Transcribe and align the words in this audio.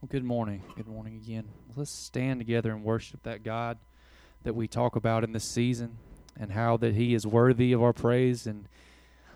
Well, 0.00 0.08
good 0.12 0.22
morning. 0.22 0.62
Good 0.76 0.86
morning 0.86 1.16
again. 1.16 1.48
Let's 1.74 1.90
stand 1.90 2.38
together 2.38 2.70
and 2.70 2.84
worship 2.84 3.24
that 3.24 3.42
God 3.42 3.78
that 4.44 4.54
we 4.54 4.68
talk 4.68 4.94
about 4.94 5.24
in 5.24 5.32
this 5.32 5.42
season 5.42 5.98
and 6.38 6.52
how 6.52 6.76
that 6.76 6.94
He 6.94 7.14
is 7.14 7.26
worthy 7.26 7.72
of 7.72 7.82
our 7.82 7.92
praise. 7.92 8.46
And 8.46 8.68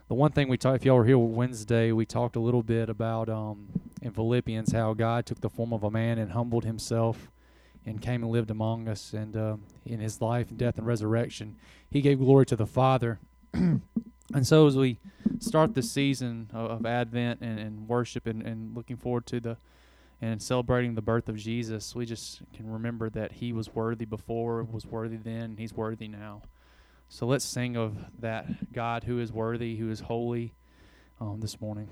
the 0.06 0.14
one 0.14 0.30
thing 0.30 0.46
we 0.46 0.56
talked, 0.56 0.76
if 0.76 0.84
y'all 0.84 0.98
were 0.98 1.04
here 1.04 1.18
Wednesday, 1.18 1.90
we 1.90 2.06
talked 2.06 2.36
a 2.36 2.40
little 2.40 2.62
bit 2.62 2.88
about 2.88 3.28
um, 3.28 3.70
in 4.00 4.12
Philippians 4.12 4.70
how 4.70 4.94
God 4.94 5.26
took 5.26 5.40
the 5.40 5.50
form 5.50 5.72
of 5.72 5.82
a 5.82 5.90
man 5.90 6.16
and 6.18 6.30
humbled 6.30 6.64
Himself 6.64 7.32
and 7.84 8.00
came 8.00 8.22
and 8.22 8.30
lived 8.30 8.52
among 8.52 8.86
us. 8.86 9.12
And 9.12 9.36
uh, 9.36 9.56
in 9.84 9.98
His 9.98 10.20
life, 10.20 10.50
and 10.50 10.58
death, 10.58 10.78
and 10.78 10.86
resurrection, 10.86 11.56
He 11.90 12.00
gave 12.00 12.20
glory 12.20 12.46
to 12.46 12.54
the 12.54 12.66
Father. 12.66 13.18
and 13.52 13.82
so 14.42 14.68
as 14.68 14.76
we 14.76 15.00
start 15.40 15.74
the 15.74 15.82
season 15.82 16.50
of, 16.52 16.70
of 16.70 16.86
Advent 16.86 17.40
and, 17.40 17.58
and 17.58 17.88
worship 17.88 18.28
and, 18.28 18.42
and 18.42 18.76
looking 18.76 18.96
forward 18.96 19.26
to 19.26 19.40
the 19.40 19.56
and 20.22 20.40
celebrating 20.40 20.94
the 20.94 21.02
birth 21.02 21.28
of 21.28 21.36
Jesus, 21.36 21.94
we 21.96 22.06
just 22.06 22.42
can 22.54 22.70
remember 22.70 23.10
that 23.10 23.32
He 23.32 23.52
was 23.52 23.74
worthy 23.74 24.04
before, 24.04 24.62
was 24.62 24.86
worthy 24.86 25.16
then, 25.16 25.56
He's 25.58 25.74
worthy 25.74 26.06
now. 26.06 26.42
So 27.08 27.26
let's 27.26 27.44
sing 27.44 27.76
of 27.76 27.96
that 28.20 28.72
God 28.72 29.02
who 29.02 29.18
is 29.18 29.32
worthy, 29.32 29.74
who 29.76 29.90
is 29.90 29.98
holy 30.00 30.54
um, 31.20 31.40
this 31.40 31.60
morning. 31.60 31.88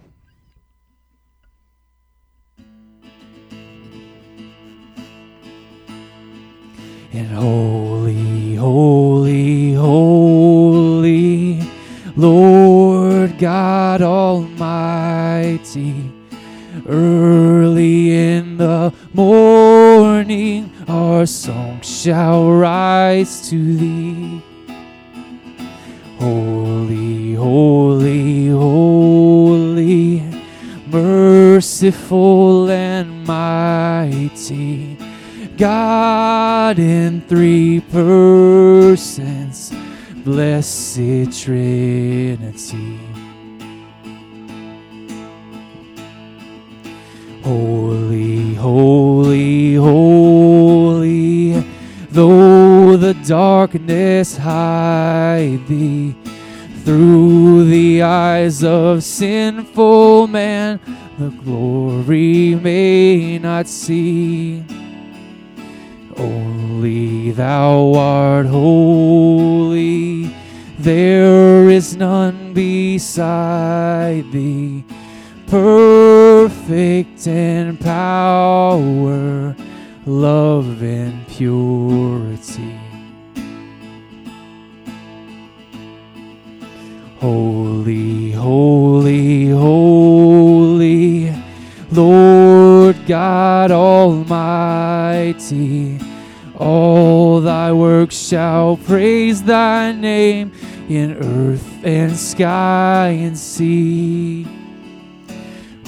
And 7.13 7.27
holy, 7.27 8.55
holy, 8.55 9.75
holy, 9.75 11.61
Lord 12.15 13.37
God 13.39 14.01
Almighty 14.01 14.81
Early 16.87 18.00
our 21.21 21.27
song 21.27 21.79
shall 21.83 22.51
rise 22.51 23.47
to 23.51 23.77
thee. 23.77 24.43
Holy, 26.19 27.35
holy, 27.35 28.49
holy, 28.49 30.23
merciful 30.87 32.71
and 32.71 33.27
mighty, 33.27 34.97
God 35.59 36.79
in 36.79 37.21
three 37.29 37.81
persons, 37.93 39.75
blessed 40.25 41.39
Trinity. 41.39 42.99
Holy, 47.45 47.90
darkness 53.27 54.37
hide 54.37 55.67
thee, 55.69 56.15
through 56.85 57.65
the 57.65 58.03
eyes 58.03 58.65
of 58.65 59.03
sinful 59.03 60.27
man, 60.27 60.81
the 61.19 61.31
glory 61.31 62.55
may 62.55 63.39
not 63.39 63.67
see. 63.67 64.65
Only 66.17 67.31
thou 67.33 67.95
art 67.95 68.47
holy, 68.47 70.35
there 70.79 71.69
is 71.69 71.97
none 71.97 72.53
beside 72.55 74.31
thee 74.33 74.85
perfect 75.51 77.27
in 77.27 77.77
power, 77.77 79.57
love 80.07 80.81
and 80.81 81.27
purity. 81.27 82.80
Holy, 87.21 88.33
holy, 88.33 89.51
holy, 89.51 91.31
Lord 91.93 92.97
God 93.07 93.71
Almighty, 93.71 95.29
all 96.57 97.43
thy 97.43 97.73
works 97.73 98.17
shall 98.17 98.79
praise 98.79 99.43
thy 99.43 99.93
name 99.93 100.51
in 100.89 101.13
earth 101.13 101.85
and 101.85 102.17
sky 102.17 103.09
and 103.09 103.37
sea. 103.37 104.47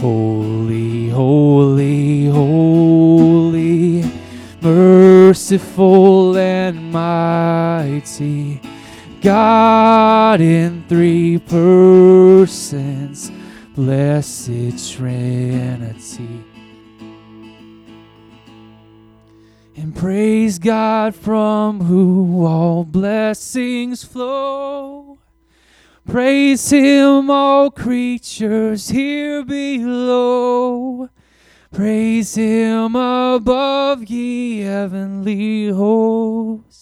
Holy, 0.01 1.09
holy, 1.09 2.27
holy, 2.27 4.05
merciful 4.61 6.37
and 6.37 6.93
mighty, 6.93 8.61
God 9.23 9.82
in 10.41 10.85
three 10.89 11.39
persons, 11.39 13.31
blessed 13.75 14.93
Trinity. 14.93 16.45
And 19.77 19.95
praise 19.97 20.59
God 20.59 21.15
from 21.15 21.81
whom 21.81 22.45
all 22.45 22.85
blessings 22.85 24.05
flow. 24.05 25.19
Praise 26.07 26.71
him, 26.71 27.31
all 27.31 27.71
creatures 27.71 28.89
here 28.89 29.45
below. 29.45 31.09
Praise 31.73 32.35
him 32.35 32.97
above, 32.97 34.05
ye 34.05 34.61
heavenly 34.61 35.69
hosts. 35.69 36.82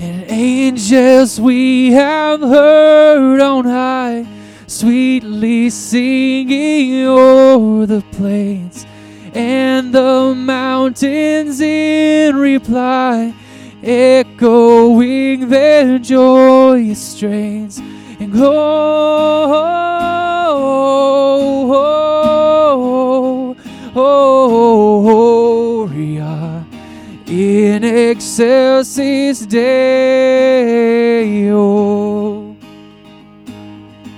And 0.00 0.24
angels 0.30 1.38
we 1.38 1.92
have 1.92 2.40
heard 2.40 3.38
on 3.38 3.66
high, 3.66 4.26
sweetly 4.66 5.68
singing 5.68 7.06
o'er 7.06 7.84
the 7.84 8.02
plains, 8.12 8.86
and 9.34 9.92
the 9.92 10.34
mountains 10.34 11.60
in 11.60 12.34
reply, 12.34 13.34
echoing 13.82 15.50
their 15.50 15.98
joyous 15.98 17.12
strains, 17.12 17.78
and 17.78 18.32
gloria 18.32 20.09
excelsis 28.00 29.44
Deo. 29.46 29.76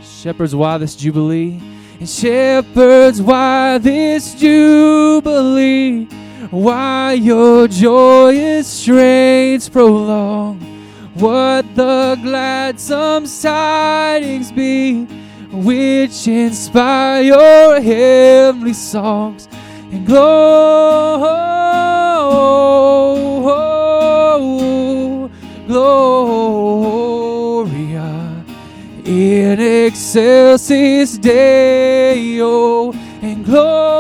Shepherds, 0.03 0.55
why 0.55 0.79
this 0.79 0.95
jubilee? 0.95 1.61
And 1.99 2.09
shepherds, 2.09 3.21
why 3.21 3.79
this 3.79 4.35
jubilee? 4.35 6.05
Why 6.51 7.15
your 7.15 7.67
joyous 7.67 8.69
strains 8.69 9.69
prolong? 9.69 10.61
What 11.15 11.75
the 11.75 12.19
gladsome 12.23 13.27
tidings 13.27 14.53
be, 14.53 15.05
which 15.51 16.29
inspire 16.29 17.23
your 17.23 17.81
heavenly 17.81 18.75
songs 18.75 19.49
and 19.93 20.07
gloria 20.07 21.33
in 29.05 29.61
excelsis 29.61 31.19
Deo 31.19 32.93
and 33.21 33.45
gloria 33.45 33.93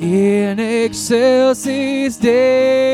in 0.00 0.58
excelsis 0.58 2.16
Deo. 2.16 2.91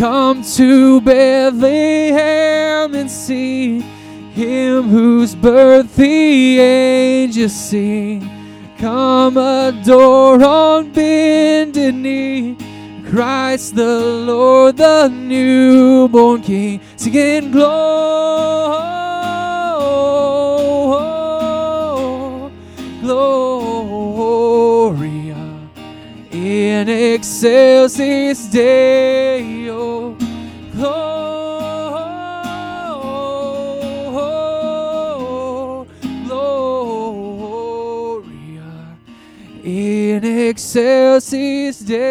Come 0.00 0.42
to 0.42 1.00
Bethlehem 1.02 2.94
and 2.94 3.10
see. 3.10 3.80
Him 4.32 4.84
whose 4.84 5.34
birth 5.34 5.94
the 5.94 6.58
angels 6.58 7.54
sing. 7.54 8.26
Come 8.78 9.36
adore 9.36 10.42
on 10.42 10.90
bended 10.92 11.94
knee. 11.96 12.56
Christ 13.10 13.74
the 13.74 14.00
Lord, 14.00 14.78
the 14.78 15.08
newborn 15.08 16.40
King, 16.40 16.80
singing 16.96 17.50
glory, 17.50 18.70
in 26.32 26.88
excelsis 26.88 28.46
Deo. 28.46 29.59
In 40.24 40.48
excelsis 40.48 41.78
Deo. 41.78 42.04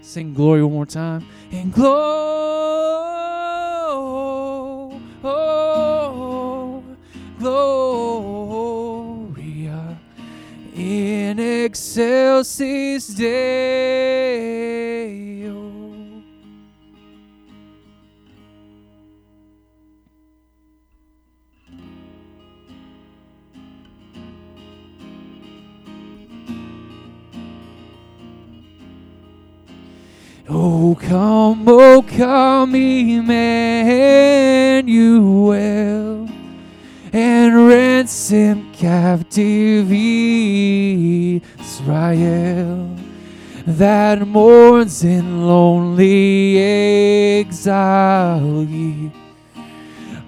Sing 0.00 0.32
glory 0.34 0.62
one 0.62 0.72
more 0.72 0.86
time. 0.86 1.26
In 1.50 1.70
glory, 1.70 2.02
gloria 7.38 7.68
in 10.74 11.38
excelsis 11.38 13.06
Deo. 13.08 13.32
Oh, 30.48 30.96
come, 31.00 31.64
oh, 31.68 32.02
come, 32.02 32.74
Emmanuel, 32.74 33.28
and 37.12 37.68
ransom 37.68 38.72
captive 38.72 39.92
Israel 41.60 42.96
that 43.66 44.26
mourns 44.26 45.04
in 45.04 45.46
lonely 45.46 46.58
exile 47.38 48.66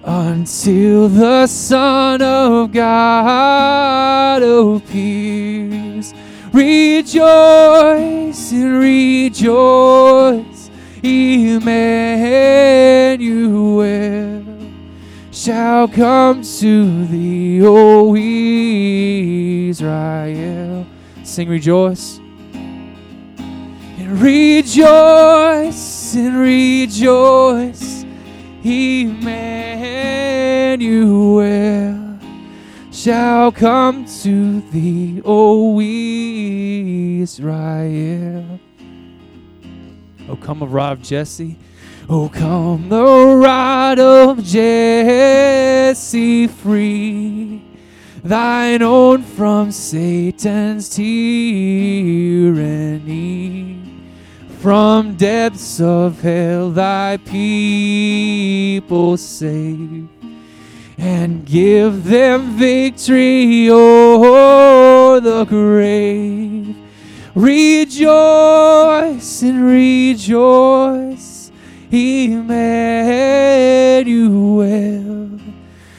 until 0.05 1.08
the 1.08 1.46
Son 1.49 2.22
of 2.22 2.70
God 2.70 4.43
appears. 4.43 6.14
Rejoice 6.54 8.52
and 8.52 8.78
rejoice, 8.78 10.70
Emmanuel 11.02 11.64
shall 15.32 15.88
come 15.88 16.42
to 16.44 17.06
thee, 17.06 17.60
O 17.66 18.14
Israel. 19.68 20.86
Sing 21.24 21.48
rejoice. 21.48 22.20
And 22.54 24.20
rejoice 24.22 26.14
and 26.14 26.36
rejoice, 26.36 28.04
Emmanuel 28.62 29.34
shall 33.04 33.52
come 33.52 34.06
to 34.06 34.62
thee, 34.70 35.20
O 35.26 35.78
Israel. 37.20 38.58
O 40.26 40.36
come 40.36 40.62
of 40.62 41.02
Jesse, 41.02 41.58
O 42.08 42.30
come 42.30 42.88
the 42.88 43.04
rod 43.04 43.98
of 43.98 44.42
Jesse 44.42 46.46
free, 46.46 47.62
thine 48.22 48.80
own 48.80 49.22
from 49.22 49.70
Satan's 49.70 50.88
tyranny. 50.88 51.12
From 54.60 55.14
depths 55.16 55.78
of 55.78 56.22
hell 56.22 56.70
thy 56.70 57.18
people 57.18 59.18
save 59.18 60.08
and 60.99 61.44
give 61.44 62.05
them 62.05 62.56
victory 62.56 63.69
o'er 63.70 65.20
the 65.20 65.44
grave. 65.44 66.76
Rejoice 67.35 69.43
and 69.43 69.64
rejoice, 69.64 71.50
Emmanuel 71.91 72.61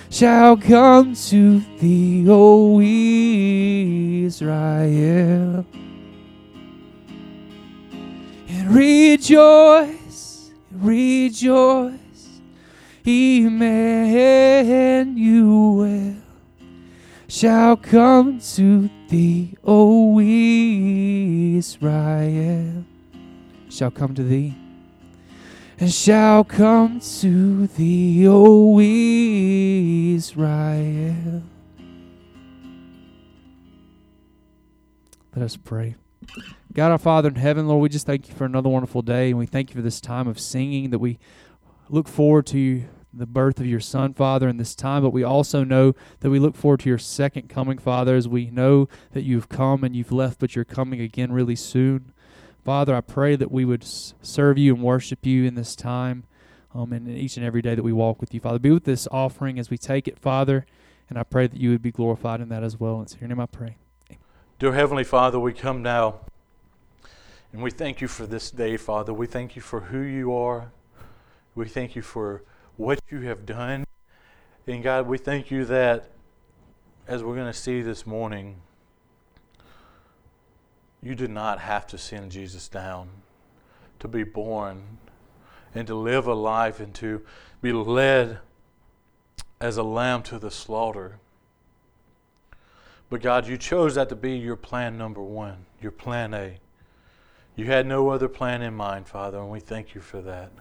shall 0.10 0.56
come 0.56 1.14
to 1.14 1.60
thee, 1.80 2.26
O 2.30 2.80
Israel. 4.26 5.66
And 8.48 8.74
rejoice, 8.74 10.52
rejoice. 10.72 12.05
Emmanuel 13.08 14.16
shall 17.28 17.78
come 17.78 18.40
to 18.40 18.90
thee, 19.10 19.56
O 19.64 20.20
Israel, 21.60 22.84
shall 23.70 23.92
come 23.92 24.16
to 24.16 24.24
thee, 24.24 24.56
and 25.80 25.94
shall 25.94 26.44
come 26.44 27.00
to 27.00 27.68
thee, 27.68 28.28
O 28.28 28.80
Israel. 30.16 31.44
Let 35.36 35.46
us 35.46 35.58
pray. 35.58 35.96
God 36.74 36.92
our 36.92 36.98
Father 36.98 37.30
in 37.30 37.36
heaven, 37.36 37.68
Lord, 37.68 37.84
we 37.84 37.90
just 37.90 38.06
thank 38.06 38.28
you 38.28 38.34
for 38.34 38.46
another 38.46 38.68
wonderful 38.68 39.02
day, 39.02 39.30
and 39.30 39.38
we 39.38 39.46
thank 39.46 39.70
you 39.70 39.76
for 39.76 39.82
this 39.82 40.02
time 40.02 40.28
of 40.28 40.40
singing 40.40 40.90
that 40.90 41.00
we 41.00 41.20
look 41.90 42.08
forward 42.08 42.46
to 42.48 42.84
the 43.14 43.26
birth 43.26 43.60
of 43.60 43.66
your 43.66 43.80
son, 43.80 44.14
Father, 44.14 44.50
in 44.50 44.58
this 44.58 44.76
time, 44.76 45.04
but 45.04 45.12
we 45.12 45.24
also 45.24 45.64
know 45.64 45.94
that 46.20 46.30
we 46.30 46.40
look 46.40 46.56
forward 46.56 46.82
to 46.82 46.90
your 46.90 46.98
second 46.98 47.48
coming, 47.48 47.78
Father, 47.78 48.16
as 48.16 48.28
we 48.28 48.50
know 48.50 48.90
that 49.12 49.24
you've 49.24 49.48
come 49.48 49.84
and 49.84 49.96
you've 49.96 50.12
left, 50.12 50.40
but 50.40 50.56
you're 50.56 50.66
coming 50.66 51.00
again 51.00 51.32
really 51.32 51.56
soon. 51.56 52.12
Father, 52.66 52.96
I 52.96 53.02
pray 53.02 53.36
that 53.36 53.52
we 53.52 53.64
would 53.64 53.84
serve 53.84 54.58
you 54.58 54.74
and 54.74 54.84
worship 54.84 55.26
you 55.26 55.46
in 55.46 55.56
this 55.56 55.76
time 55.76 56.26
um, 56.74 56.92
and 56.92 57.08
in 57.08 57.16
each 57.16 57.38
and 57.38 57.46
every 57.46 57.62
day 57.62 57.76
that 57.76 57.84
we 57.84 57.94
walk 57.94 58.20
with 58.20 58.34
you, 58.34 58.40
Father. 58.40 58.60
Be 58.60 58.72
with 58.72 58.84
this 58.84 59.08
offering 59.12 59.60
as 59.60 59.70
we 59.70 59.78
take 59.78 60.08
it, 60.08 60.20
Father, 60.20 60.66
and 61.10 61.18
I 61.18 61.24
pray 61.24 61.48
that 61.48 61.60
you 61.60 61.70
would 61.70 61.82
be 61.82 61.92
glorified 61.92 62.42
in 62.42 62.50
that 62.50 62.64
as 62.64 62.80
well. 62.80 63.02
It's 63.02 63.16
your 63.20 63.30
name 63.30 63.40
I 63.40 63.46
pray. 63.46 63.78
Dear 64.60 64.74
Heavenly 64.74 65.04
Father, 65.04 65.40
we 65.40 65.54
come 65.54 65.82
now 65.82 66.22
and 67.54 67.64
we 67.64 67.72
thank 67.72 68.02
you 68.02 68.08
for 68.08 68.26
this 68.26 68.52
day, 68.52 68.76
Father. 68.76 69.14
We 69.14 69.28
thank 69.28 69.56
you 69.56 69.62
for 69.62 69.80
who 69.80 70.02
you 70.02 70.36
are. 70.36 70.72
We 71.56 71.70
thank 71.70 71.96
you 71.96 72.02
for 72.02 72.44
what 72.76 73.00
you 73.10 73.22
have 73.22 73.46
done. 73.46 73.86
And 74.68 74.84
God, 74.84 75.08
we 75.08 75.18
thank 75.18 75.50
you 75.50 75.64
that, 75.66 76.12
as 77.08 77.24
we're 77.24 77.36
going 77.36 77.52
to 77.52 77.58
see 77.58 77.82
this 77.82 78.06
morning, 78.06 78.58
you 81.02 81.16
did 81.16 81.30
not 81.30 81.60
have 81.60 81.88
to 81.88 81.98
send 81.98 82.32
Jesus 82.32 82.68
down 82.68 83.10
to 84.00 84.10
be 84.10 84.24
born 84.24 84.98
and 85.74 85.88
to 85.88 85.96
live 85.96 86.28
a 86.28 86.34
life 86.34 86.82
and 86.82 86.94
to 86.96 87.22
be 87.62 87.72
led 87.72 88.40
as 89.62 89.78
a 89.78 89.84
lamb 89.84 90.24
to 90.24 90.38
the 90.38 90.52
slaughter. 90.52 91.20
But 93.10 93.22
God, 93.22 93.48
you 93.48 93.58
chose 93.58 93.96
that 93.96 94.10
to 94.10 94.16
be 94.16 94.36
your 94.36 94.58
plan 94.58 94.98
number 94.98 95.22
one, 95.22 95.68
your 95.82 95.92
plan 95.92 96.34
A. 96.34 96.58
You 97.56 97.66
had 97.68 97.86
no 97.86 98.10
other 98.10 98.28
plan 98.28 98.62
in 98.62 98.74
mind, 98.74 99.08
Father, 99.08 99.38
and 99.38 99.50
we 99.50 99.62
thank 99.62 99.96
you 99.96 100.02
for 100.02 100.22
that. 100.22 100.52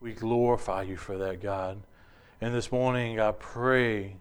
We 0.00 0.12
glorify 0.12 0.82
you 0.82 0.96
for 0.96 1.16
that, 1.18 1.40
God. 1.40 1.82
And 2.40 2.54
this 2.54 2.72
morning, 2.72 3.20
I 3.20 3.32
pray 3.32 4.16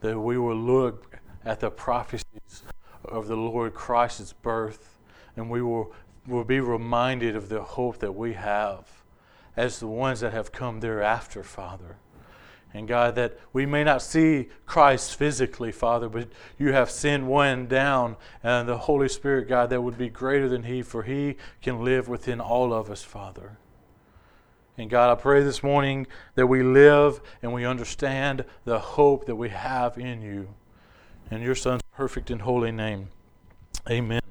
that 0.00 0.18
we 0.18 0.38
will 0.38 0.56
look 0.56 1.18
at 1.44 1.60
the 1.60 1.70
prophecies 1.70 2.62
of 3.04 3.28
the 3.28 3.36
Lord 3.36 3.74
Christ's 3.74 4.32
birth, 4.32 4.98
and 5.36 5.50
we 5.50 5.62
will, 5.62 5.92
will 6.26 6.44
be 6.44 6.60
reminded 6.60 7.36
of 7.36 7.48
the 7.48 7.62
hope 7.62 7.98
that 7.98 8.12
we 8.12 8.34
have 8.34 8.88
as 9.56 9.78
the 9.78 9.86
ones 9.86 10.20
that 10.20 10.32
have 10.32 10.52
come 10.52 10.80
thereafter, 10.80 11.42
Father. 11.42 11.96
And 12.72 12.86
God, 12.86 13.16
that 13.16 13.38
we 13.52 13.66
may 13.66 13.82
not 13.82 14.00
see 14.00 14.48
Christ 14.64 15.16
physically, 15.16 15.72
Father, 15.72 16.08
but 16.08 16.28
you 16.56 16.72
have 16.72 16.88
sent 16.90 17.24
one 17.24 17.66
down, 17.66 18.16
and 18.42 18.68
the 18.68 18.78
Holy 18.78 19.08
Spirit, 19.08 19.48
God, 19.48 19.70
that 19.70 19.82
would 19.82 19.98
be 19.98 20.08
greater 20.08 20.48
than 20.48 20.62
He, 20.62 20.82
for 20.82 21.02
He 21.02 21.36
can 21.60 21.84
live 21.84 22.08
within 22.08 22.40
all 22.40 22.72
of 22.72 22.90
us, 22.90 23.02
Father. 23.02 23.58
And 24.80 24.88
God, 24.88 25.10
I 25.10 25.20
pray 25.20 25.42
this 25.42 25.62
morning 25.62 26.06
that 26.36 26.46
we 26.46 26.62
live 26.62 27.20
and 27.42 27.52
we 27.52 27.66
understand 27.66 28.46
the 28.64 28.78
hope 28.78 29.26
that 29.26 29.36
we 29.36 29.50
have 29.50 29.98
in 29.98 30.22
you. 30.22 30.54
In 31.30 31.42
your 31.42 31.54
Son's 31.54 31.82
perfect 31.94 32.30
and 32.30 32.40
holy 32.40 32.72
name. 32.72 33.10
Amen. 33.90 34.22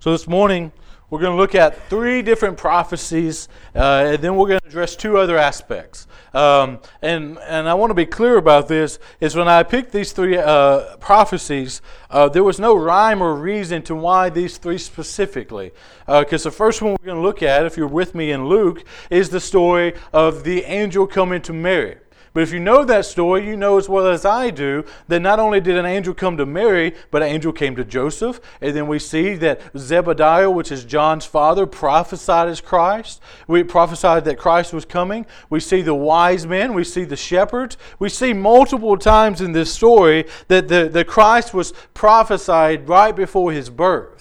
So 0.00 0.10
this 0.10 0.26
morning, 0.26 0.72
we're 1.10 1.20
going 1.20 1.32
to 1.32 1.40
look 1.40 1.54
at 1.54 1.88
three 1.88 2.20
different 2.20 2.58
prophecies, 2.58 3.48
uh, 3.74 4.12
and 4.12 4.22
then 4.22 4.36
we're 4.36 4.48
going 4.48 4.60
to 4.60 4.66
address 4.66 4.94
two 4.94 5.16
other 5.16 5.38
aspects. 5.38 6.06
Um, 6.34 6.80
and, 7.00 7.38
and 7.38 7.68
I 7.68 7.74
want 7.74 7.90
to 7.90 7.94
be 7.94 8.04
clear 8.04 8.36
about 8.36 8.68
this, 8.68 8.98
is 9.18 9.34
when 9.34 9.48
I 9.48 9.62
picked 9.62 9.92
these 9.92 10.12
three 10.12 10.36
uh, 10.36 10.96
prophecies, 10.98 11.80
uh, 12.10 12.28
there 12.28 12.44
was 12.44 12.60
no 12.60 12.74
rhyme 12.74 13.22
or 13.22 13.34
reason 13.34 13.82
to 13.82 13.94
why 13.94 14.28
these 14.28 14.58
three 14.58 14.78
specifically. 14.78 15.72
Because 16.06 16.44
uh, 16.44 16.50
the 16.50 16.56
first 16.56 16.82
one 16.82 16.92
we're 16.92 17.06
going 17.06 17.18
to 17.18 17.22
look 17.22 17.42
at, 17.42 17.64
if 17.64 17.76
you're 17.76 17.86
with 17.86 18.14
me 18.14 18.30
in 18.30 18.46
Luke, 18.46 18.84
is 19.08 19.30
the 19.30 19.40
story 19.40 19.94
of 20.12 20.44
the 20.44 20.64
angel 20.64 21.06
coming 21.06 21.40
to 21.42 21.52
Mary. 21.52 21.96
But 22.32 22.42
if 22.42 22.52
you 22.52 22.60
know 22.60 22.84
that 22.84 23.04
story, 23.06 23.46
you 23.46 23.56
know 23.56 23.78
as 23.78 23.88
well 23.88 24.06
as 24.06 24.24
I 24.24 24.50
do 24.50 24.84
that 25.08 25.20
not 25.20 25.38
only 25.38 25.60
did 25.60 25.76
an 25.76 25.86
angel 25.86 26.14
come 26.14 26.36
to 26.36 26.46
Mary, 26.46 26.94
but 27.10 27.22
an 27.22 27.28
angel 27.28 27.52
came 27.52 27.76
to 27.76 27.84
Joseph. 27.84 28.40
And 28.60 28.74
then 28.76 28.86
we 28.86 28.98
see 28.98 29.34
that 29.36 29.72
Zebediah, 29.74 30.52
which 30.52 30.70
is 30.70 30.84
John's 30.84 31.24
father, 31.24 31.66
prophesied 31.66 32.48
as 32.48 32.60
Christ. 32.60 33.20
We 33.46 33.62
prophesied 33.62 34.24
that 34.26 34.38
Christ 34.38 34.72
was 34.72 34.84
coming. 34.84 35.26
We 35.50 35.60
see 35.60 35.82
the 35.82 35.94
wise 35.94 36.46
men, 36.46 36.74
we 36.74 36.84
see 36.84 37.04
the 37.04 37.16
shepherds. 37.16 37.76
We 37.98 38.08
see 38.08 38.32
multiple 38.32 38.96
times 38.96 39.40
in 39.40 39.52
this 39.52 39.72
story 39.72 40.26
that 40.48 40.68
the, 40.68 40.88
the 40.88 41.04
Christ 41.04 41.54
was 41.54 41.72
prophesied 41.94 42.88
right 42.88 43.14
before 43.14 43.52
his 43.52 43.70
birth. 43.70 44.18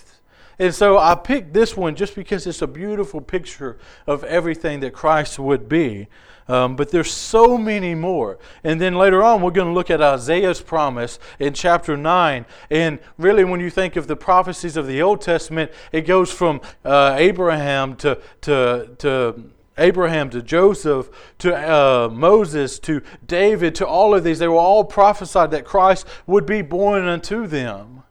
And 0.60 0.74
so 0.74 0.98
I 0.98 1.14
picked 1.16 1.54
this 1.54 1.78
one 1.78 1.96
just 1.96 2.16
because 2.16 2.48
it's 2.48 2.62
a 2.62 2.68
beautiful 2.68 3.22
picture 3.22 3.78
of 4.08 4.24
everything 4.24 4.80
that 4.80 4.94
Christ 4.94 5.38
would 5.38 5.70
be. 5.70 6.08
Um, 6.48 6.75
but 6.75 6.92
there's 6.92 7.12
so 7.12 7.58
many 7.58 7.94
more. 7.94 8.38
And 8.63 8.80
then 8.80 8.96
later 8.96 9.24
on, 9.24 9.42
we're 9.42 9.51
going 9.51 9.68
to 9.68 9.74
look 9.74 9.89
at 9.89 10.01
Isaiah's 10.01 10.62
promise 10.62 11.20
in 11.39 11.54
chapter 11.54 11.98
9. 11.98 12.46
And 12.70 13.00
really, 13.18 13.44
when 13.44 13.60
you 13.60 13.70
think 13.70 13.96
of 13.96 14.08
the 14.08 14.16
prophecies 14.16 14.77
of 14.77 14.88
the 14.88 15.01
Old 15.01 15.22
Testament, 15.22 15.72
it 15.92 16.01
goes 16.01 16.32
from 16.32 16.62
uh, 16.86 17.16
Abraham 17.18 17.96
to, 17.98 18.20
to, 18.42 18.89
to 19.00 19.51
Abraham 19.77 20.30
to 20.32 20.42
Joseph 20.42 21.10
to 21.39 21.56
uh, 21.56 22.10
Moses 22.10 22.80
to 22.80 23.01
David 23.25 23.75
to 23.75 23.88
all 23.88 24.16
of 24.16 24.24
these. 24.24 24.39
They 24.39 24.48
were 24.48 24.56
all 24.56 24.84
prophesied 24.84 25.51
that 25.51 25.66
Christ 25.66 26.08
would 26.25 26.46
be 26.46 26.62
born 26.62 27.08
unto 27.08 27.46
them 27.46 28.04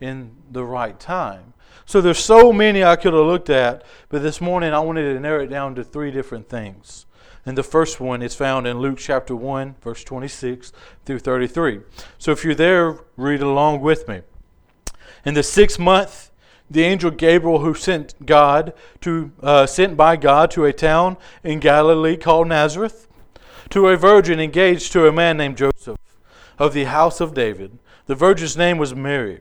in 0.00 0.32
the 0.50 0.64
right 0.64 0.98
time. 0.98 1.54
So 1.86 2.00
there's 2.00 2.18
so 2.18 2.52
many 2.52 2.82
I 2.82 2.96
could 2.96 3.14
have 3.14 3.24
looked 3.24 3.48
at, 3.48 3.84
but 4.08 4.20
this 4.20 4.40
morning 4.40 4.72
I 4.74 4.80
wanted 4.80 5.14
to 5.14 5.20
narrow 5.20 5.44
it 5.44 5.46
down 5.46 5.76
to 5.76 5.84
three 5.84 6.10
different 6.10 6.48
things. 6.48 7.05
And 7.46 7.56
the 7.56 7.62
first 7.62 8.00
one 8.00 8.22
is 8.22 8.34
found 8.34 8.66
in 8.66 8.80
Luke 8.80 8.98
chapter 8.98 9.36
1, 9.36 9.76
verse 9.80 10.02
26 10.02 10.72
through 11.04 11.20
33. 11.20 11.80
So 12.18 12.32
if 12.32 12.44
you're 12.44 12.56
there, 12.56 12.98
read 13.16 13.40
along 13.40 13.80
with 13.82 14.08
me. 14.08 14.22
In 15.24 15.34
the 15.34 15.44
sixth 15.44 15.78
month, 15.78 16.30
the 16.68 16.82
angel 16.82 17.12
Gabriel, 17.12 17.60
who 17.60 17.74
sent 17.74 18.26
God 18.26 18.72
to 19.02 19.30
uh, 19.40 19.66
sent 19.66 19.96
by 19.96 20.16
God 20.16 20.50
to 20.50 20.64
a 20.64 20.72
town 20.72 21.16
in 21.44 21.60
Galilee 21.60 22.16
called 22.16 22.48
Nazareth, 22.48 23.06
to 23.70 23.88
a 23.88 23.96
virgin 23.96 24.40
engaged 24.40 24.90
to 24.92 25.06
a 25.06 25.12
man 25.12 25.36
named 25.36 25.56
Joseph 25.56 25.98
of 26.58 26.74
the 26.74 26.84
house 26.84 27.20
of 27.20 27.34
David. 27.34 27.78
The 28.06 28.16
virgin's 28.16 28.56
name 28.56 28.78
was 28.78 28.94
Mary. 28.94 29.40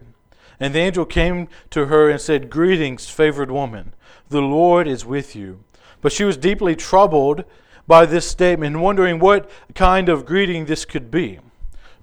And 0.59 0.73
the 0.73 0.79
angel 0.79 1.05
came 1.05 1.47
to 1.71 1.87
her 1.87 2.09
and 2.09 2.21
said, 2.21 2.49
Greetings, 2.49 3.09
favored 3.09 3.51
woman, 3.51 3.93
the 4.29 4.41
Lord 4.41 4.87
is 4.87 5.05
with 5.05 5.35
you. 5.35 5.63
But 6.01 6.11
she 6.11 6.23
was 6.23 6.37
deeply 6.37 6.75
troubled 6.75 7.43
by 7.87 8.05
this 8.05 8.27
statement, 8.27 8.79
wondering 8.79 9.19
what 9.19 9.49
kind 9.73 10.09
of 10.09 10.25
greeting 10.25 10.65
this 10.65 10.85
could 10.85 11.11
be. 11.11 11.39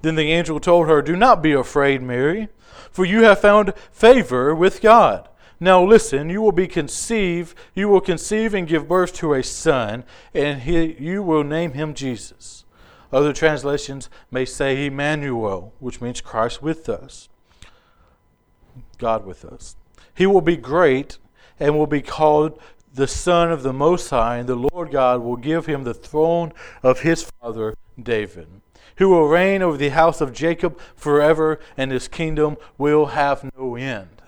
Then 0.03 0.17
the 0.17 0.33
angel 0.33 0.61
told 0.61 0.89
her, 0.89 1.01
Do 1.01 1.17
not 1.17 1.43
be 1.43 1.53
afraid, 1.53 2.03
Mary, 2.03 2.49
for 2.91 3.05
you 3.05 3.23
have 3.23 3.41
found 3.41 3.73
favor 3.91 4.55
with 4.55 4.81
God. 4.81 5.29
Now 5.61 5.85
listen, 5.85 6.29
you 6.29 6.43
will 6.43 6.53
be 6.53 6.67
conceived, 6.67 7.57
you 7.73 7.89
will 7.89 8.01
conceive 8.01 8.53
and 8.53 8.67
give 8.67 8.89
birth 8.89 9.15
to 9.15 9.35
a 9.35 9.45
son, 9.45 10.03
and 10.35 10.63
he, 10.63 10.97
you 10.99 11.23
will 11.23 11.45
name 11.45 11.75
him 11.75 11.95
Jesus. 11.95 12.65
Other 13.13 13.33
translations 13.33 14.11
may 14.31 14.45
say 14.45 14.87
Emmanuel, 14.87 15.73
which 15.79 16.01
means 16.01 16.21
Christ 16.21 16.63
with 16.63 16.89
us, 16.89 17.29
God 18.99 19.25
with 19.25 19.45
us. 19.45 19.77
He 20.15 20.27
will 20.27 20.41
be 20.41 20.57
great 20.57 21.19
and 21.61 21.79
will 21.79 21.87
be 21.87 22.03
called 22.03 22.59
the 22.95 23.07
Son 23.07 23.51
of 23.51 23.63
the 23.63 23.73
Most 23.73 24.11
High, 24.11 24.37
and 24.37 24.49
the 24.49 24.57
Lord 24.57 24.91
God 24.91 25.23
will 25.23 25.37
give 25.37 25.67
him 25.67 25.85
the 25.85 25.95
throne 25.95 26.53
of 26.83 27.01
his 27.01 27.23
father 27.23 27.77
David, 28.01 28.49
who 28.97 29.09
will 29.09 29.29
reign 29.29 29.63
over 29.63 29.77
the 29.77 29.91
house 29.91 30.21
of 30.21 30.33
Jacob 30.33 30.79
forever, 30.95 31.59
and 31.77 31.91
his 31.91 32.09
kingdom 32.09 32.57
will 32.79 33.07
have 33.07 33.51
no 33.57 33.77
end. 33.77 34.22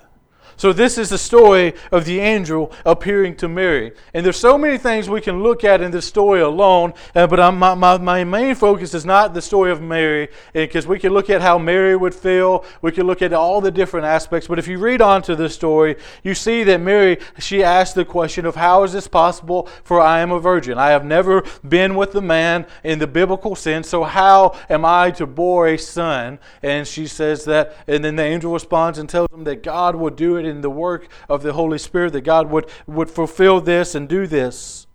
So 0.56 0.72
this 0.72 0.98
is 0.98 1.10
the 1.10 1.18
story 1.18 1.74
of 1.90 2.04
the 2.04 2.20
angel 2.20 2.72
appearing 2.84 3.36
to 3.36 3.48
Mary. 3.48 3.92
And 4.12 4.24
there's 4.24 4.36
so 4.36 4.56
many 4.56 4.78
things 4.78 5.08
we 5.08 5.20
can 5.20 5.42
look 5.42 5.64
at 5.64 5.80
in 5.80 5.90
this 5.90 6.06
story 6.06 6.40
alone, 6.40 6.94
uh, 7.14 7.26
but 7.26 7.54
my, 7.54 7.74
my, 7.74 7.98
my 7.98 8.24
main 8.24 8.54
focus 8.54 8.94
is 8.94 9.04
not 9.04 9.34
the 9.34 9.42
story 9.42 9.70
of 9.70 9.80
Mary, 9.80 10.28
because 10.52 10.86
we 10.86 10.98
can 10.98 11.12
look 11.12 11.30
at 11.30 11.42
how 11.42 11.58
Mary 11.58 11.96
would 11.96 12.14
feel, 12.14 12.64
we 12.82 12.92
can 12.92 13.06
look 13.06 13.22
at 13.22 13.32
all 13.32 13.60
the 13.60 13.70
different 13.70 14.06
aspects, 14.06 14.46
but 14.46 14.58
if 14.58 14.68
you 14.68 14.78
read 14.78 15.00
on 15.00 15.22
to 15.22 15.36
this 15.36 15.54
story, 15.54 15.96
you 16.22 16.34
see 16.34 16.64
that 16.64 16.80
Mary, 16.80 17.18
she 17.38 17.62
asked 17.62 17.94
the 17.94 18.04
question 18.04 18.46
of 18.46 18.56
how 18.56 18.82
is 18.84 18.92
this 18.92 19.08
possible 19.08 19.68
for 19.82 20.00
I 20.00 20.20
am 20.20 20.30
a 20.30 20.40
virgin? 20.40 20.78
I 20.78 20.90
have 20.90 21.04
never 21.04 21.42
been 21.66 21.94
with 21.94 22.14
a 22.14 22.20
man 22.20 22.66
in 22.82 22.98
the 22.98 23.06
biblical 23.06 23.56
sense, 23.56 23.88
so 23.88 24.04
how 24.04 24.58
am 24.68 24.84
I 24.84 25.10
to 25.12 25.26
bore 25.26 25.68
a 25.68 25.76
son? 25.76 26.38
And 26.62 26.86
she 26.86 27.06
says 27.06 27.44
that, 27.44 27.76
and 27.86 28.04
then 28.04 28.16
the 28.16 28.22
angel 28.22 28.52
responds 28.52 28.98
and 28.98 29.08
tells 29.08 29.30
him 29.32 29.44
that 29.44 29.62
God 29.62 29.96
will 29.96 30.10
do 30.10 30.36
it 30.36 30.43
in 30.44 30.60
the 30.60 30.70
work 30.70 31.08
of 31.28 31.42
the 31.42 31.52
Holy 31.52 31.78
Spirit, 31.78 32.12
that 32.12 32.22
God 32.22 32.50
would, 32.50 32.68
would 32.86 33.10
fulfill 33.10 33.60
this 33.60 33.94
and 33.94 34.08
do 34.08 34.26
this. 34.26 34.86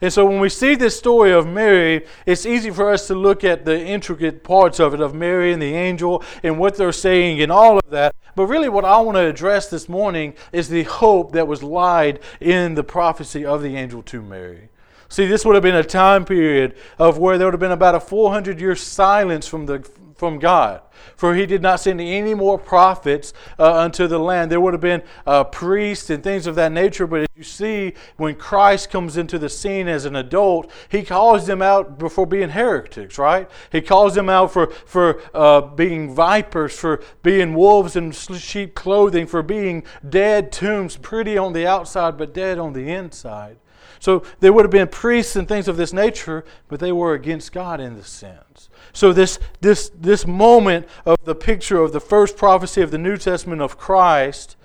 And 0.00 0.12
so 0.12 0.26
when 0.26 0.40
we 0.40 0.48
see 0.48 0.74
this 0.74 0.98
story 0.98 1.32
of 1.32 1.46
Mary, 1.46 2.04
it's 2.26 2.44
easy 2.44 2.70
for 2.70 2.90
us 2.90 3.06
to 3.06 3.14
look 3.14 3.44
at 3.44 3.64
the 3.64 3.80
intricate 3.80 4.44
parts 4.44 4.78
of 4.78 4.92
it, 4.92 5.00
of 5.00 5.14
Mary 5.14 5.52
and 5.52 5.62
the 5.62 5.74
angel 5.74 6.22
and 6.42 6.58
what 6.58 6.76
they're 6.76 6.92
saying 6.92 7.40
and 7.40 7.50
all 7.50 7.78
of 7.78 7.90
that. 7.90 8.14
But 8.34 8.46
really, 8.46 8.68
what 8.68 8.84
I 8.84 9.00
want 9.00 9.16
to 9.16 9.26
address 9.26 9.70
this 9.70 9.88
morning 9.88 10.34
is 10.52 10.68
the 10.68 10.82
hope 10.82 11.32
that 11.32 11.48
was 11.48 11.62
lied 11.62 12.20
in 12.40 12.74
the 12.74 12.84
prophecy 12.84 13.46
of 13.46 13.62
the 13.62 13.76
angel 13.76 14.02
to 14.04 14.20
Mary. 14.20 14.68
See, 15.08 15.26
this 15.26 15.44
would 15.44 15.54
have 15.54 15.62
been 15.62 15.76
a 15.76 15.84
time 15.84 16.24
period 16.24 16.76
of 16.98 17.16
where 17.16 17.38
there 17.38 17.46
would 17.46 17.54
have 17.54 17.60
been 17.60 17.70
about 17.70 17.94
a 17.94 18.00
400 18.00 18.60
year 18.60 18.74
silence 18.76 19.46
from, 19.46 19.64
the, 19.66 19.88
from 20.16 20.38
God 20.38 20.82
for 21.16 21.34
he 21.34 21.46
did 21.46 21.62
not 21.62 21.80
send 21.80 22.00
any 22.00 22.34
more 22.34 22.58
prophets 22.58 23.32
uh, 23.58 23.74
unto 23.74 24.06
the 24.06 24.18
land. 24.18 24.50
There 24.50 24.60
would 24.60 24.74
have 24.74 24.80
been 24.80 25.02
uh, 25.26 25.44
priests 25.44 26.10
and 26.10 26.22
things 26.22 26.46
of 26.46 26.54
that 26.56 26.72
nature, 26.72 27.06
but 27.06 27.28
you 27.36 27.42
see, 27.42 27.94
when 28.16 28.34
Christ 28.34 28.90
comes 28.90 29.16
into 29.16 29.38
the 29.38 29.48
scene 29.48 29.88
as 29.88 30.04
an 30.04 30.16
adult, 30.16 30.70
he 30.88 31.02
calls 31.02 31.46
them 31.46 31.62
out 31.62 31.98
before 31.98 32.26
being 32.26 32.50
heretics, 32.50 33.18
right? 33.18 33.48
He 33.70 33.80
calls 33.80 34.14
them 34.14 34.28
out 34.28 34.52
for, 34.52 34.68
for 34.70 35.20
uh, 35.34 35.60
being 35.60 36.14
vipers, 36.14 36.78
for 36.78 37.02
being 37.22 37.54
wolves 37.54 37.96
in 37.96 38.12
sheep 38.12 38.74
clothing, 38.74 39.26
for 39.26 39.42
being 39.42 39.84
dead 40.08 40.52
tombs, 40.52 40.96
pretty 40.96 41.36
on 41.38 41.52
the 41.52 41.66
outside, 41.66 42.16
but 42.16 42.34
dead 42.34 42.58
on 42.58 42.72
the 42.72 42.90
inside. 42.90 43.58
So 43.98 44.22
there 44.40 44.52
would 44.52 44.64
have 44.64 44.70
been 44.70 44.88
priests 44.88 45.36
and 45.36 45.48
things 45.48 45.68
of 45.68 45.76
this 45.76 45.92
nature, 45.92 46.44
but 46.68 46.80
they 46.80 46.92
were 46.92 47.14
against 47.14 47.52
God 47.52 47.80
in 47.80 47.96
this 47.96 48.08
sense. 48.08 48.68
So 48.92 49.12
this 49.12 49.38
this 49.60 49.90
this 49.90 50.26
moment 50.26 50.86
of 51.04 51.16
the 51.24 51.34
picture 51.34 51.78
of 51.78 51.92
the 51.92 52.00
first 52.00 52.36
prophecy 52.36 52.82
of 52.82 52.90
the 52.90 52.98
New 52.98 53.16
Testament 53.16 53.60
of 53.60 53.78
Christ, 53.78 54.56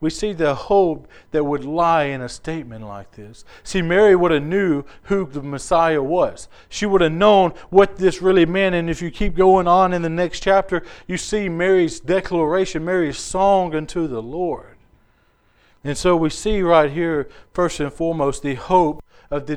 we 0.00 0.10
see 0.10 0.32
the 0.34 0.54
hope 0.54 1.08
that 1.30 1.44
would 1.44 1.64
lie 1.64 2.04
in 2.04 2.20
a 2.20 2.28
statement 2.28 2.86
like 2.86 3.12
this. 3.12 3.44
See, 3.62 3.80
Mary 3.80 4.14
would 4.14 4.32
have 4.32 4.42
knew 4.42 4.84
who 5.04 5.24
the 5.24 5.42
Messiah 5.42 6.02
was. 6.02 6.48
She 6.68 6.84
would 6.84 7.00
have 7.00 7.12
known 7.12 7.52
what 7.70 7.96
this 7.96 8.20
really 8.20 8.44
meant. 8.44 8.74
And 8.74 8.90
if 8.90 9.00
you 9.00 9.10
keep 9.10 9.34
going 9.34 9.66
on 9.66 9.94
in 9.94 10.02
the 10.02 10.10
next 10.10 10.40
chapter, 10.40 10.82
you 11.06 11.16
see 11.16 11.48
Mary's 11.48 12.00
declaration, 12.00 12.84
Mary's 12.84 13.18
song 13.18 13.74
unto 13.74 14.06
the 14.06 14.20
Lord. 14.20 14.73
And 15.84 15.98
so 15.98 16.16
we 16.16 16.30
see 16.30 16.62
right 16.62 16.90
here, 16.90 17.28
first 17.52 17.78
and 17.78 17.92
foremost, 17.92 18.42
the 18.42 18.54
hope 18.54 19.04
of 19.30 19.46
the, 19.46 19.56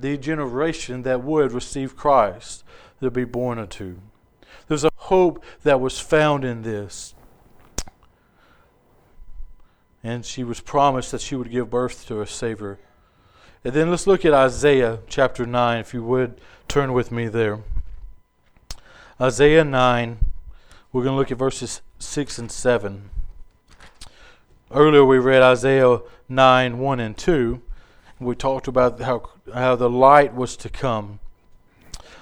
the 0.00 0.16
generation 0.16 1.02
that 1.04 1.22
would 1.22 1.52
receive 1.52 1.96
Christ 1.96 2.64
to 3.00 3.10
be 3.10 3.24
born 3.24 3.58
unto. 3.58 3.98
There's 4.66 4.84
a 4.84 4.90
hope 4.96 5.44
that 5.62 5.80
was 5.80 6.00
found 6.00 6.44
in 6.44 6.62
this. 6.62 7.14
And 10.02 10.24
she 10.24 10.42
was 10.42 10.60
promised 10.60 11.12
that 11.12 11.20
she 11.20 11.36
would 11.36 11.50
give 11.50 11.70
birth 11.70 12.06
to 12.08 12.20
a 12.20 12.26
Savior. 12.26 12.78
And 13.62 13.74
then 13.74 13.90
let's 13.90 14.06
look 14.06 14.24
at 14.24 14.32
Isaiah 14.32 15.00
chapter 15.06 15.46
9, 15.46 15.78
if 15.78 15.94
you 15.94 16.02
would 16.02 16.40
turn 16.66 16.92
with 16.92 17.12
me 17.12 17.28
there. 17.28 17.60
Isaiah 19.20 19.64
9, 19.64 20.18
we're 20.92 21.04
going 21.04 21.12
to 21.12 21.18
look 21.18 21.30
at 21.30 21.38
verses 21.38 21.82
6 21.98 22.38
and 22.38 22.50
7. 22.50 23.10
Earlier 24.72 25.04
we 25.04 25.18
read 25.18 25.42
Isaiah 25.42 25.98
9 26.28 26.78
1 26.78 27.00
and 27.00 27.18
2. 27.18 27.60
we 28.20 28.36
talked 28.36 28.68
about 28.68 29.00
how, 29.00 29.30
how 29.52 29.74
the 29.74 29.90
light 29.90 30.32
was 30.32 30.56
to 30.58 30.68
come. 30.68 31.18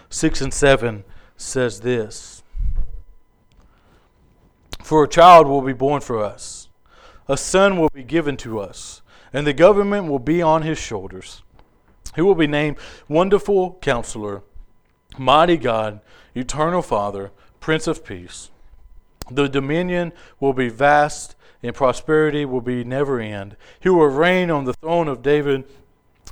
6 0.08 0.40
and 0.40 0.54
7 0.54 1.04
says 1.36 1.80
this 1.80 2.42
For 4.82 5.04
a 5.04 5.08
child 5.08 5.46
will 5.46 5.60
be 5.60 5.74
born 5.74 6.00
for 6.00 6.24
us, 6.24 6.68
a 7.28 7.36
son 7.36 7.78
will 7.78 7.90
be 7.92 8.02
given 8.02 8.38
to 8.38 8.60
us, 8.60 9.02
and 9.30 9.46
the 9.46 9.52
government 9.52 10.08
will 10.08 10.18
be 10.18 10.40
on 10.40 10.62
his 10.62 10.78
shoulders. 10.78 11.42
He 12.14 12.22
will 12.22 12.34
be 12.34 12.46
named 12.46 12.78
Wonderful 13.08 13.74
Counselor, 13.82 14.42
Mighty 15.18 15.58
God, 15.58 16.00
Eternal 16.34 16.80
Father, 16.80 17.30
Prince 17.60 17.86
of 17.86 18.06
Peace. 18.06 18.48
The 19.30 19.50
dominion 19.50 20.14
will 20.40 20.54
be 20.54 20.70
vast, 20.70 21.36
and 21.62 21.74
prosperity 21.74 22.44
will 22.44 22.60
be 22.60 22.84
never 22.84 23.20
end. 23.20 23.56
He 23.80 23.88
will 23.88 24.06
reign 24.06 24.50
on 24.50 24.64
the 24.64 24.74
throne 24.74 25.08
of 25.08 25.22
David 25.22 25.64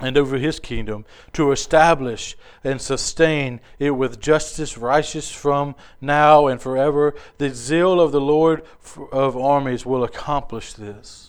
and 0.01 0.17
over 0.19 0.37
his 0.37 0.61
kingdom 0.61 1.05
to 1.33 1.53
establish 1.53 2.37
and 2.63 2.81
sustain 2.81 3.61
it 3.79 3.93
with 3.93 4.21
justice 4.21 4.77
righteous 4.77 5.31
from 5.31 5.75
now 6.01 6.47
and 6.47 6.61
forever. 6.61 7.15
The 7.39 7.51
zeal 7.51 8.01
of 8.01 8.13
the 8.13 8.21
Lord 8.21 8.63
of 9.11 9.37
armies 9.37 9.87
will 9.87 10.05
accomplish 10.05 10.75
this 10.75 11.26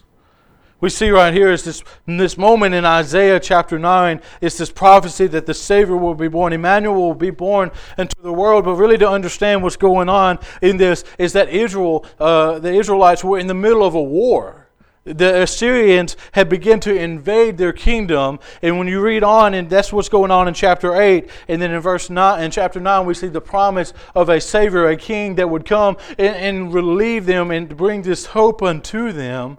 we 0.79 0.89
see 0.89 1.09
right 1.09 1.33
here 1.33 1.51
is 1.51 1.63
this, 1.63 1.83
this 2.05 2.37
moment 2.37 2.75
in 2.75 2.85
Isaiah 2.85 3.39
chapter 3.39 3.79
9. 3.79 4.21
It's 4.41 4.59
this 4.59 4.69
prophecy 4.69 5.25
that 5.27 5.47
the 5.47 5.53
Savior 5.53 5.97
will 5.97 6.13
be 6.13 6.27
born. 6.27 6.53
Emmanuel 6.53 6.95
will 6.95 7.15
be 7.15 7.31
born 7.31 7.71
into 7.97 8.15
the 8.21 8.31
world. 8.31 8.65
But 8.65 8.75
really, 8.75 8.97
to 8.99 9.09
understand 9.09 9.63
what's 9.63 9.75
going 9.75 10.07
on 10.07 10.37
in 10.61 10.77
this 10.77 11.03
is 11.17 11.33
that 11.33 11.49
Israel, 11.49 12.05
uh, 12.19 12.59
the 12.59 12.73
Israelites, 12.73 13.23
were 13.23 13.39
in 13.39 13.47
the 13.47 13.55
middle 13.55 13.83
of 13.83 13.95
a 13.95 14.03
war. 14.03 14.67
The 15.03 15.43
Assyrians 15.43 16.15
had 16.33 16.49
begun 16.49 16.81
to 16.81 16.93
invade 16.93 17.57
their 17.57 17.71
kingdom, 17.71 18.39
and 18.61 18.77
when 18.77 18.89
you 18.89 18.99
read 18.99 19.23
on, 19.23 19.53
and 19.53 19.69
that's 19.69 19.93
what's 19.93 20.09
going 20.09 20.31
on 20.31 20.49
in 20.49 20.53
chapter 20.53 21.01
eight, 21.01 21.29
and 21.47 21.61
then 21.61 21.71
in 21.71 21.79
verse 21.79 22.09
nine, 22.09 22.43
in 22.43 22.51
chapter 22.51 22.81
nine, 22.81 23.05
we 23.05 23.13
see 23.13 23.29
the 23.29 23.39
promise 23.39 23.93
of 24.13 24.27
a 24.27 24.41
savior, 24.41 24.89
a 24.89 24.97
king 24.97 25.35
that 25.35 25.49
would 25.49 25.65
come 25.65 25.95
and, 26.17 26.35
and 26.35 26.73
relieve 26.73 27.25
them 27.25 27.51
and 27.51 27.77
bring 27.77 28.01
this 28.01 28.25
hope 28.25 28.61
unto 28.61 29.13
them. 29.13 29.57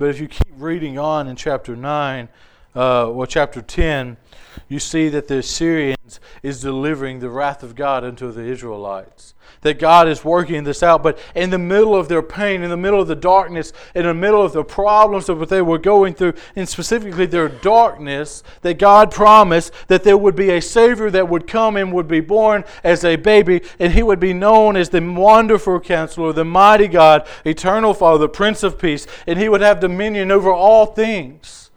But 0.00 0.08
if 0.08 0.18
you 0.18 0.28
keep 0.28 0.54
reading 0.56 0.98
on 0.98 1.28
in 1.28 1.36
chapter 1.36 1.76
9, 1.76 2.30
uh, 2.74 3.10
well, 3.12 3.26
chapter 3.26 3.60
10, 3.60 4.16
you 4.70 4.78
see 4.78 5.08
that 5.08 5.26
the 5.26 5.38
Assyrians 5.38 6.20
is 6.44 6.62
delivering 6.62 7.18
the 7.18 7.28
wrath 7.28 7.64
of 7.64 7.74
God 7.74 8.04
unto 8.04 8.30
the 8.30 8.44
Israelites. 8.44 9.34
That 9.62 9.80
God 9.80 10.08
is 10.08 10.24
working 10.24 10.62
this 10.62 10.80
out, 10.82 11.02
but 11.02 11.18
in 11.34 11.50
the 11.50 11.58
middle 11.58 11.94
of 11.94 12.08
their 12.08 12.22
pain, 12.22 12.62
in 12.62 12.70
the 12.70 12.76
middle 12.76 13.00
of 13.00 13.08
the 13.08 13.16
darkness, 13.16 13.72
in 13.96 14.04
the 14.04 14.14
middle 14.14 14.42
of 14.42 14.52
the 14.52 14.62
problems 14.62 15.28
of 15.28 15.40
what 15.40 15.48
they 15.48 15.60
were 15.60 15.76
going 15.76 16.14
through, 16.14 16.34
and 16.54 16.68
specifically 16.68 17.26
their 17.26 17.48
darkness, 17.48 18.44
that 18.62 18.78
God 18.78 19.10
promised 19.10 19.72
that 19.88 20.04
there 20.04 20.16
would 20.16 20.36
be 20.36 20.50
a 20.50 20.62
Savior 20.62 21.10
that 21.10 21.28
would 21.28 21.48
come 21.48 21.76
and 21.76 21.92
would 21.92 22.08
be 22.08 22.20
born 22.20 22.64
as 22.84 23.04
a 23.04 23.16
baby, 23.16 23.62
and 23.80 23.92
he 23.92 24.04
would 24.04 24.20
be 24.20 24.32
known 24.32 24.76
as 24.76 24.90
the 24.90 25.02
wonderful 25.02 25.80
counselor, 25.80 26.32
the 26.32 26.44
mighty 26.44 26.86
God, 26.86 27.26
eternal 27.44 27.92
Father, 27.92 28.18
the 28.18 28.28
Prince 28.28 28.62
of 28.62 28.78
Peace, 28.78 29.08
and 29.26 29.36
he 29.36 29.48
would 29.48 29.62
have 29.62 29.80
dominion 29.80 30.30
over 30.30 30.52
all 30.52 30.86
things. 30.86 31.69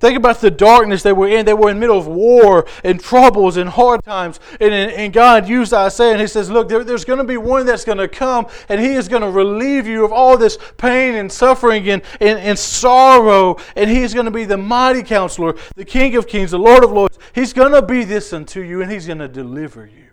Think 0.00 0.16
about 0.16 0.40
the 0.40 0.50
darkness 0.50 1.02
they 1.02 1.12
were 1.12 1.28
in. 1.28 1.46
They 1.46 1.54
were 1.54 1.70
in 1.70 1.76
the 1.76 1.80
middle 1.80 1.98
of 1.98 2.06
war 2.06 2.66
and 2.82 3.00
troubles 3.00 3.56
and 3.56 3.70
hard 3.70 4.02
times. 4.04 4.40
And, 4.60 4.74
and 4.74 5.12
God 5.12 5.48
used 5.48 5.72
Isaiah 5.72 6.12
and 6.12 6.20
He 6.20 6.26
says, 6.26 6.50
Look, 6.50 6.68
there, 6.68 6.84
there's 6.84 7.04
going 7.04 7.20
to 7.20 7.24
be 7.24 7.36
one 7.36 7.64
that's 7.64 7.84
going 7.84 7.98
to 7.98 8.08
come 8.08 8.46
and 8.68 8.80
He 8.80 8.94
is 8.94 9.08
going 9.08 9.22
to 9.22 9.30
relieve 9.30 9.86
you 9.86 10.04
of 10.04 10.12
all 10.12 10.36
this 10.36 10.58
pain 10.76 11.14
and 11.14 11.30
suffering 11.30 11.88
and, 11.88 12.02
and, 12.20 12.38
and 12.38 12.58
sorrow. 12.58 13.56
And 13.76 13.88
He 13.88 14.02
is 14.02 14.12
going 14.12 14.26
to 14.26 14.32
be 14.32 14.44
the 14.44 14.58
mighty 14.58 15.02
counselor, 15.02 15.54
the 15.76 15.84
King 15.84 16.16
of 16.16 16.26
kings, 16.26 16.50
the 16.50 16.58
Lord 16.58 16.84
of 16.84 16.90
lords. 16.90 17.18
He's 17.32 17.52
going 17.52 17.72
to 17.72 17.82
be 17.82 18.04
this 18.04 18.32
unto 18.32 18.60
you 18.60 18.82
and 18.82 18.90
He's 18.90 19.06
going 19.06 19.18
to 19.18 19.28
deliver 19.28 19.86
you. 19.86 20.04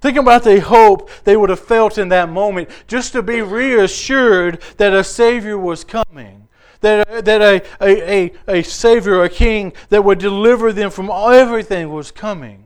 Think 0.00 0.18
about 0.18 0.44
the 0.44 0.60
hope 0.60 1.08
they 1.24 1.34
would 1.34 1.48
have 1.48 1.60
felt 1.60 1.96
in 1.96 2.10
that 2.10 2.28
moment 2.28 2.68
just 2.86 3.12
to 3.12 3.22
be 3.22 3.40
reassured 3.40 4.60
that 4.76 4.92
a 4.92 5.02
Savior 5.02 5.56
was 5.56 5.82
coming 5.82 6.43
that, 6.84 7.24
that 7.24 7.42
a, 7.42 7.62
a, 7.80 8.30
a, 8.48 8.58
a 8.58 8.62
Savior, 8.62 9.22
a 9.22 9.28
King 9.28 9.72
that 9.88 10.04
would 10.04 10.18
deliver 10.18 10.72
them 10.72 10.90
from 10.90 11.10
everything 11.10 11.92
was 11.92 12.10
coming. 12.10 12.64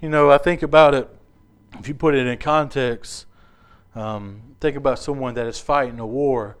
You 0.00 0.10
know, 0.10 0.30
I 0.30 0.38
think 0.38 0.62
about 0.62 0.94
it, 0.94 1.08
if 1.78 1.88
you 1.88 1.94
put 1.94 2.14
it 2.14 2.26
in 2.26 2.38
context, 2.38 3.26
um, 3.94 4.42
think 4.60 4.76
about 4.76 4.98
someone 4.98 5.34
that 5.34 5.46
is 5.46 5.58
fighting 5.58 5.98
a 5.98 6.06
war. 6.06 6.56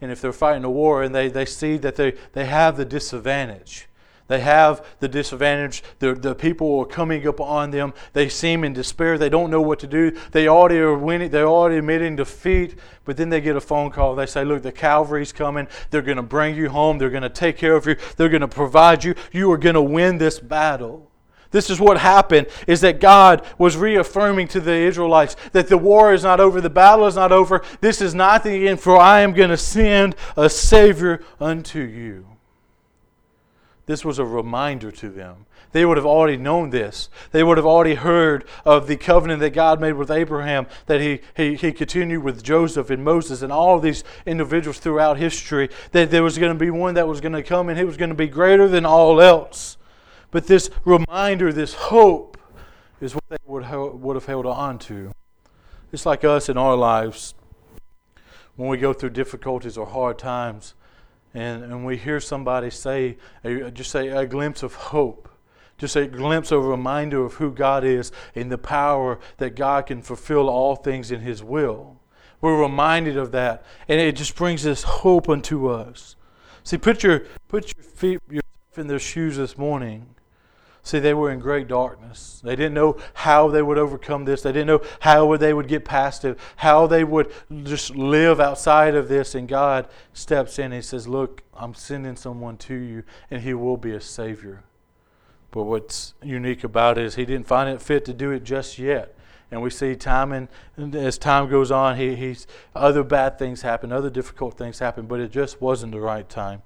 And 0.00 0.12
if 0.12 0.20
they're 0.20 0.32
fighting 0.32 0.64
a 0.64 0.70
war 0.70 1.02
and 1.02 1.14
they, 1.14 1.28
they 1.28 1.46
see 1.46 1.76
that 1.78 1.96
they, 1.96 2.14
they 2.32 2.44
have 2.44 2.76
the 2.76 2.84
disadvantage, 2.84 3.88
they 4.26 4.40
have 4.40 4.86
the 5.00 5.08
disadvantage. 5.08 5.82
The, 5.98 6.14
the 6.14 6.34
people 6.34 6.78
are 6.78 6.86
coming 6.86 7.26
up 7.28 7.40
on 7.40 7.70
them. 7.70 7.92
They 8.14 8.30
seem 8.30 8.64
in 8.64 8.72
despair. 8.72 9.18
They 9.18 9.28
don't 9.28 9.50
know 9.50 9.60
what 9.60 9.78
to 9.80 9.86
do. 9.86 10.16
They 10.32 10.48
already 10.48 10.78
are 10.78 10.96
winning. 10.96 11.30
They're 11.30 11.46
already 11.46 11.76
admitting 11.76 12.16
defeat. 12.16 12.78
But 13.04 13.18
then 13.18 13.28
they 13.28 13.42
get 13.42 13.54
a 13.54 13.60
phone 13.60 13.90
call. 13.90 14.14
They 14.14 14.24
say, 14.24 14.44
Look, 14.44 14.62
the 14.62 14.72
cavalry's 14.72 15.32
coming. 15.32 15.68
They're 15.90 16.02
going 16.02 16.16
to 16.16 16.22
bring 16.22 16.56
you 16.56 16.70
home. 16.70 16.96
They're 16.96 17.10
going 17.10 17.22
to 17.22 17.28
take 17.28 17.58
care 17.58 17.76
of 17.76 17.86
you. 17.86 17.96
They're 18.16 18.30
going 18.30 18.40
to 18.40 18.48
provide 18.48 19.04
you. 19.04 19.14
You 19.30 19.52
are 19.52 19.58
going 19.58 19.74
to 19.74 19.82
win 19.82 20.16
this 20.16 20.40
battle. 20.40 21.10
This 21.50 21.70
is 21.70 21.78
what 21.78 21.98
happened 21.98 22.48
is 22.66 22.80
that 22.80 23.00
God 23.00 23.46
was 23.58 23.76
reaffirming 23.76 24.48
to 24.48 24.60
the 24.60 24.72
Israelites 24.72 25.36
that 25.52 25.68
the 25.68 25.78
war 25.78 26.12
is 26.12 26.24
not 26.24 26.40
over, 26.40 26.60
the 26.60 26.68
battle 26.68 27.06
is 27.06 27.14
not 27.14 27.30
over. 27.30 27.62
This 27.80 28.00
is 28.00 28.12
not 28.12 28.42
the 28.42 28.66
end, 28.66 28.80
for 28.80 28.98
I 28.98 29.20
am 29.20 29.32
going 29.32 29.50
to 29.50 29.56
send 29.56 30.16
a 30.36 30.50
Savior 30.50 31.22
unto 31.38 31.78
you. 31.78 32.33
This 33.86 34.04
was 34.04 34.18
a 34.18 34.24
reminder 34.24 34.90
to 34.92 35.10
them. 35.10 35.46
They 35.72 35.84
would 35.84 35.96
have 35.96 36.06
already 36.06 36.36
known 36.36 36.70
this. 36.70 37.10
They 37.32 37.42
would 37.42 37.58
have 37.58 37.66
already 37.66 37.96
heard 37.96 38.44
of 38.64 38.86
the 38.86 38.96
covenant 38.96 39.40
that 39.40 39.50
God 39.50 39.80
made 39.80 39.92
with 39.94 40.10
Abraham, 40.10 40.66
that 40.86 41.00
he, 41.00 41.20
he, 41.36 41.56
he 41.56 41.72
continued 41.72 42.22
with 42.22 42.42
Joseph 42.42 42.88
and 42.90 43.04
Moses 43.04 43.42
and 43.42 43.52
all 43.52 43.78
these 43.78 44.04
individuals 44.24 44.78
throughout 44.78 45.18
history, 45.18 45.68
that 45.92 46.10
there 46.10 46.22
was 46.22 46.38
going 46.38 46.52
to 46.52 46.58
be 46.58 46.70
one 46.70 46.94
that 46.94 47.08
was 47.08 47.20
going 47.20 47.32
to 47.32 47.42
come 47.42 47.68
and 47.68 47.78
he 47.78 47.84
was 47.84 47.96
going 47.96 48.08
to 48.08 48.14
be 48.14 48.28
greater 48.28 48.68
than 48.68 48.86
all 48.86 49.20
else. 49.20 49.76
But 50.30 50.46
this 50.46 50.70
reminder, 50.84 51.52
this 51.52 51.74
hope, 51.74 52.38
is 53.00 53.14
what 53.14 53.24
they 53.28 53.36
would, 53.44 53.64
would 54.00 54.16
have 54.16 54.26
held 54.26 54.46
on 54.46 54.78
to. 54.78 55.12
It's 55.92 56.06
like 56.06 56.24
us 56.24 56.48
in 56.48 56.56
our 56.56 56.74
lives. 56.74 57.34
When 58.56 58.68
we 58.68 58.78
go 58.78 58.92
through 58.92 59.10
difficulties 59.10 59.76
or 59.76 59.86
hard 59.86 60.18
times, 60.18 60.74
and, 61.34 61.64
and 61.64 61.84
we 61.84 61.96
hear 61.96 62.20
somebody 62.20 62.70
say, 62.70 63.18
just 63.72 63.90
say 63.90 64.08
a 64.08 64.24
glimpse 64.24 64.62
of 64.62 64.74
hope, 64.74 65.28
just 65.76 65.96
a 65.96 66.06
glimpse 66.06 66.52
of 66.52 66.64
a 66.64 66.68
reminder 66.68 67.24
of 67.24 67.34
who 67.34 67.50
God 67.50 67.84
is 67.84 68.12
and 68.34 68.50
the 68.50 68.58
power 68.58 69.18
that 69.38 69.56
God 69.56 69.86
can 69.86 70.00
fulfill 70.00 70.48
all 70.48 70.76
things 70.76 71.10
in 71.10 71.20
His 71.20 71.42
will. 71.42 72.00
We're 72.40 72.60
reminded 72.60 73.16
of 73.16 73.32
that, 73.32 73.64
and 73.88 74.00
it 74.00 74.16
just 74.16 74.36
brings 74.36 74.62
this 74.62 74.82
hope 74.82 75.28
unto 75.28 75.68
us. 75.68 76.14
See, 76.62 76.78
put 76.78 77.02
your 77.02 77.24
put 77.48 77.74
your 77.76 77.84
feet 77.84 78.20
in 78.76 78.86
their 78.86 78.98
shoes 78.98 79.36
this 79.36 79.58
morning 79.58 80.13
See, 80.84 80.98
they 80.98 81.14
were 81.14 81.30
in 81.30 81.38
great 81.38 81.66
darkness. 81.66 82.42
They 82.44 82.54
didn't 82.54 82.74
know 82.74 82.98
how 83.14 83.48
they 83.48 83.62
would 83.62 83.78
overcome 83.78 84.26
this. 84.26 84.42
They 84.42 84.52
didn't 84.52 84.66
know 84.66 84.82
how 85.00 85.34
they 85.38 85.54
would 85.54 85.66
get 85.66 85.86
past 85.86 86.26
it, 86.26 86.38
how 86.56 86.86
they 86.86 87.04
would 87.04 87.32
just 87.62 87.96
live 87.96 88.38
outside 88.38 88.94
of 88.94 89.08
this. 89.08 89.34
And 89.34 89.48
God 89.48 89.88
steps 90.12 90.58
in 90.58 90.66
and 90.66 90.74
He 90.74 90.82
says, 90.82 91.08
Look, 91.08 91.42
I'm 91.54 91.72
sending 91.72 92.16
someone 92.16 92.58
to 92.58 92.74
you, 92.74 93.02
and 93.30 93.40
He 93.40 93.54
will 93.54 93.78
be 93.78 93.92
a 93.92 94.00
Savior. 94.00 94.62
But 95.52 95.62
what's 95.62 96.12
unique 96.22 96.64
about 96.64 96.98
it 96.98 97.06
is 97.06 97.14
He 97.14 97.24
didn't 97.24 97.46
find 97.46 97.70
it 97.70 97.80
fit 97.80 98.04
to 98.04 98.12
do 98.12 98.30
it 98.30 98.44
just 98.44 98.78
yet. 98.78 99.16
And 99.50 99.62
we 99.62 99.70
see 99.70 99.94
time 99.94 100.32
and 100.32 100.94
as 100.94 101.16
time 101.16 101.48
goes 101.48 101.70
on, 101.70 101.96
he, 101.96 102.16
he's 102.16 102.46
other 102.74 103.04
bad 103.04 103.38
things 103.38 103.62
happen, 103.62 103.92
other 103.92 104.10
difficult 104.10 104.58
things 104.58 104.80
happen, 104.80 105.06
but 105.06 105.20
it 105.20 105.30
just 105.30 105.62
wasn't 105.62 105.92
the 105.92 106.00
right 106.00 106.28
time. 106.28 106.62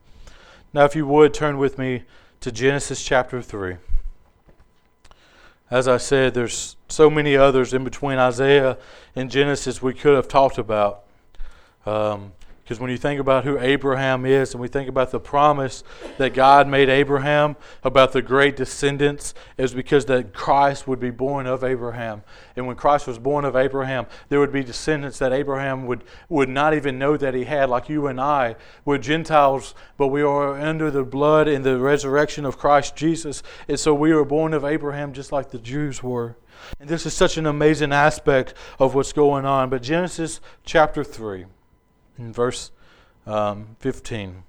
Now, 0.72 0.84
if 0.84 0.96
you 0.96 1.06
would 1.06 1.34
turn 1.34 1.58
with 1.58 1.76
me 1.76 2.04
to 2.40 2.50
Genesis 2.50 3.04
chapter 3.04 3.42
3 3.42 3.76
as 5.70 5.86
I 5.86 5.98
said, 5.98 6.34
there's 6.34 6.76
so 6.88 7.10
many 7.10 7.36
others 7.36 7.74
in 7.74 7.84
between 7.84 8.18
Isaiah 8.18 8.78
and 9.14 9.30
Genesis 9.30 9.82
we 9.82 9.94
could 9.94 10.14
have 10.14 10.28
talked 10.28 10.58
about. 10.58 11.04
Um, 11.84 12.32
because 12.68 12.80
when 12.80 12.90
you 12.90 12.98
think 12.98 13.18
about 13.18 13.44
who 13.44 13.58
Abraham 13.58 14.26
is, 14.26 14.52
and 14.52 14.60
we 14.60 14.68
think 14.68 14.90
about 14.90 15.10
the 15.10 15.18
promise 15.18 15.82
that 16.18 16.34
God 16.34 16.68
made 16.68 16.90
Abraham 16.90 17.56
about 17.82 18.12
the 18.12 18.20
great 18.20 18.56
descendants, 18.56 19.32
is 19.56 19.72
because 19.72 20.04
that 20.04 20.34
Christ 20.34 20.86
would 20.86 21.00
be 21.00 21.08
born 21.08 21.46
of 21.46 21.64
Abraham. 21.64 22.22
And 22.56 22.66
when 22.66 22.76
Christ 22.76 23.06
was 23.06 23.18
born 23.18 23.46
of 23.46 23.56
Abraham, 23.56 24.04
there 24.28 24.38
would 24.38 24.52
be 24.52 24.62
descendants 24.62 25.18
that 25.18 25.32
Abraham 25.32 25.86
would, 25.86 26.04
would 26.28 26.50
not 26.50 26.74
even 26.74 26.98
know 26.98 27.16
that 27.16 27.32
he 27.32 27.44
had, 27.44 27.70
like 27.70 27.88
you 27.88 28.06
and 28.06 28.20
I. 28.20 28.54
We're 28.84 28.98
Gentiles, 28.98 29.74
but 29.96 30.08
we 30.08 30.20
are 30.20 30.60
under 30.60 30.90
the 30.90 31.04
blood 31.04 31.48
and 31.48 31.64
the 31.64 31.78
resurrection 31.78 32.44
of 32.44 32.58
Christ 32.58 32.94
Jesus. 32.94 33.42
And 33.66 33.80
so 33.80 33.94
we 33.94 34.12
are 34.12 34.26
born 34.26 34.52
of 34.52 34.66
Abraham 34.66 35.14
just 35.14 35.32
like 35.32 35.52
the 35.52 35.58
Jews 35.58 36.02
were. 36.02 36.36
And 36.78 36.86
this 36.86 37.06
is 37.06 37.14
such 37.14 37.38
an 37.38 37.46
amazing 37.46 37.94
aspect 37.94 38.52
of 38.78 38.94
what's 38.94 39.14
going 39.14 39.46
on. 39.46 39.70
But 39.70 39.82
Genesis 39.82 40.42
chapter 40.66 41.02
3 41.02 41.46
in 42.18 42.32
verse 42.32 42.70
um, 43.26 43.76
15 43.78 44.42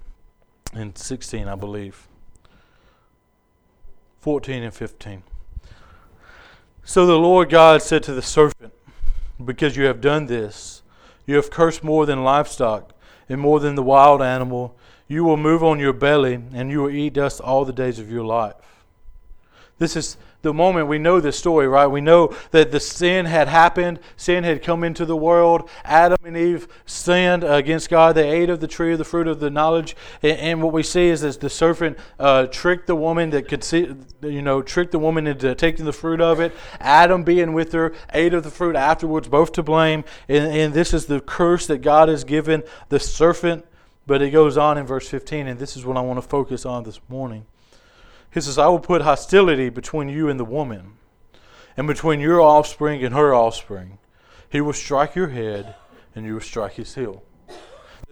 and 0.74 0.96
16, 0.96 1.48
I 1.48 1.54
believe. 1.54 2.06
14 4.20 4.62
and 4.62 4.74
15. 4.74 5.22
So 6.84 7.06
the 7.06 7.18
Lord 7.18 7.50
God 7.50 7.82
said 7.82 8.02
to 8.04 8.12
the 8.12 8.22
serpent, 8.22 8.72
Because 9.42 9.76
you 9.76 9.84
have 9.84 10.00
done 10.00 10.26
this, 10.26 10.82
you 11.26 11.36
have 11.36 11.50
cursed 11.50 11.84
more 11.84 12.06
than 12.06 12.24
livestock 12.24 12.92
and 13.28 13.40
more 13.40 13.60
than 13.60 13.76
the 13.76 13.82
wild 13.82 14.20
animal. 14.20 14.76
You 15.06 15.24
will 15.24 15.36
move 15.36 15.62
on 15.62 15.78
your 15.78 15.92
belly, 15.92 16.42
and 16.52 16.70
you 16.70 16.82
will 16.82 16.90
eat 16.90 17.14
dust 17.14 17.40
all 17.40 17.64
the 17.64 17.72
days 17.72 17.98
of 17.98 18.10
your 18.10 18.24
life. 18.24 18.54
This 19.78 19.96
is 19.96 20.16
the 20.42 20.54
moment 20.54 20.88
we 20.88 20.98
know 20.98 21.20
this 21.20 21.38
story, 21.38 21.68
right? 21.68 21.86
We 21.86 22.00
know 22.00 22.34
that 22.50 22.70
the 22.70 22.80
sin 22.80 23.26
had 23.26 23.48
happened, 23.48 24.00
sin 24.16 24.44
had 24.44 24.62
come 24.62 24.84
into 24.84 25.04
the 25.04 25.16
world. 25.16 25.68
Adam 25.84 26.18
and 26.24 26.36
Eve 26.36 26.66
sinned 26.86 27.44
against 27.44 27.90
God. 27.90 28.14
They 28.14 28.30
ate 28.30 28.48
of 28.48 28.60
the 28.60 28.66
tree 28.66 28.92
of 28.92 28.98
the 28.98 29.04
fruit 29.04 29.28
of 29.28 29.40
the 29.40 29.50
knowledge. 29.50 29.96
And, 30.22 30.62
what 30.62 30.72
we 30.72 30.82
see 30.82 31.08
is, 31.08 31.24
as 31.24 31.38
the 31.38 31.50
serpent 31.50 31.98
uh, 32.18 32.46
tricked 32.46 32.86
the 32.86 32.96
woman 32.96 33.30
that 33.30 33.48
could 33.48 33.64
see, 33.64 33.94
you 34.22 34.42
know, 34.42 34.62
tricked 34.62 34.92
the 34.92 34.98
woman 34.98 35.26
into 35.26 35.54
taking 35.54 35.84
the 35.84 35.92
fruit 35.92 36.20
of 36.20 36.40
it. 36.40 36.54
Adam 36.80 37.22
being 37.22 37.52
with 37.52 37.72
her 37.72 37.94
ate 38.12 38.34
of 38.34 38.44
the 38.44 38.50
fruit 38.50 38.76
afterwards, 38.76 39.28
both 39.28 39.52
to 39.52 39.62
blame. 39.62 40.04
And, 40.28 40.52
and 40.52 40.74
this 40.74 40.92
is 40.92 41.06
the 41.06 41.20
curse 41.20 41.66
that 41.66 41.78
God 41.78 42.08
has 42.08 42.24
given 42.24 42.62
the 42.88 43.00
serpent. 43.00 43.64
But 44.06 44.22
it 44.22 44.30
goes 44.30 44.56
on 44.56 44.76
in 44.76 44.86
verse 44.86 45.08
15, 45.08 45.46
and 45.46 45.58
this 45.58 45.76
is 45.76 45.84
what 45.84 45.96
I 45.96 46.00
want 46.00 46.20
to 46.20 46.26
focus 46.26 46.66
on 46.66 46.82
this 46.82 47.00
morning. 47.08 47.46
He 48.32 48.40
says, 48.40 48.58
I 48.58 48.68
will 48.68 48.80
put 48.80 49.02
hostility 49.02 49.68
between 49.68 50.08
you 50.08 50.28
and 50.28 50.38
the 50.38 50.44
woman, 50.44 50.92
and 51.76 51.86
between 51.86 52.20
your 52.20 52.40
offspring 52.40 53.04
and 53.04 53.14
her 53.14 53.34
offspring. 53.34 53.98
He 54.48 54.60
will 54.60 54.72
strike 54.72 55.14
your 55.14 55.28
head, 55.28 55.74
and 56.14 56.24
you 56.24 56.34
will 56.34 56.40
strike 56.40 56.74
his 56.74 56.94
heel. 56.94 57.22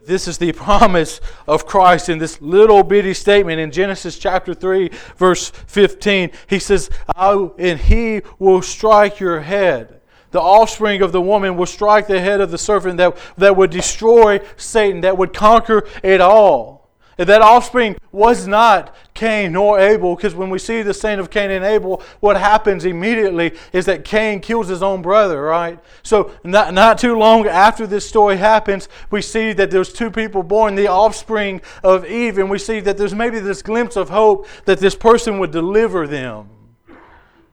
This 0.04 0.26
is 0.26 0.38
the 0.38 0.52
promise 0.68 1.20
of 1.46 1.66
Christ 1.66 2.08
in 2.08 2.18
this 2.18 2.40
little 2.40 2.82
bitty 2.82 3.14
statement 3.14 3.60
in 3.60 3.70
Genesis 3.70 4.18
chapter 4.18 4.54
3, 4.54 4.90
verse 5.16 5.50
15. 5.50 6.30
He 6.46 6.58
says, 6.58 6.90
And 7.16 7.78
he 7.78 8.22
will 8.38 8.62
strike 8.62 9.20
your 9.20 9.40
head. 9.40 10.00
The 10.30 10.40
offspring 10.40 11.00
of 11.02 11.12
the 11.12 11.22
woman 11.22 11.56
will 11.56 11.66
strike 11.66 12.06
the 12.06 12.20
head 12.20 12.40
of 12.40 12.50
the 12.50 12.58
serpent 12.58 12.98
that, 12.98 13.16
that 13.38 13.56
would 13.56 13.70
destroy 13.70 14.40
Satan, 14.56 15.00
that 15.02 15.16
would 15.16 15.32
conquer 15.32 15.86
it 16.02 16.20
all. 16.20 16.77
That 17.18 17.42
offspring 17.42 17.96
was 18.12 18.46
not 18.46 18.94
Cain 19.12 19.52
nor 19.52 19.80
Abel, 19.80 20.14
because 20.14 20.36
when 20.36 20.50
we 20.50 20.60
see 20.60 20.82
the 20.82 20.94
sin 20.94 21.18
of 21.18 21.30
Cain 21.30 21.50
and 21.50 21.64
Abel, 21.64 22.00
what 22.20 22.36
happens 22.36 22.84
immediately 22.84 23.56
is 23.72 23.86
that 23.86 24.04
Cain 24.04 24.38
kills 24.38 24.68
his 24.68 24.84
own 24.84 25.02
brother, 25.02 25.42
right? 25.42 25.80
So, 26.04 26.30
not, 26.44 26.72
not 26.72 26.96
too 26.96 27.18
long 27.18 27.48
after 27.48 27.88
this 27.88 28.08
story 28.08 28.36
happens, 28.36 28.88
we 29.10 29.20
see 29.20 29.52
that 29.54 29.72
there's 29.72 29.92
two 29.92 30.12
people 30.12 30.44
born, 30.44 30.76
the 30.76 30.86
offspring 30.86 31.60
of 31.82 32.06
Eve, 32.06 32.38
and 32.38 32.48
we 32.48 32.58
see 32.58 32.78
that 32.80 32.96
there's 32.96 33.16
maybe 33.16 33.40
this 33.40 33.62
glimpse 33.62 33.96
of 33.96 34.10
hope 34.10 34.46
that 34.66 34.78
this 34.78 34.94
person 34.94 35.40
would 35.40 35.50
deliver 35.50 36.06
them. 36.06 36.48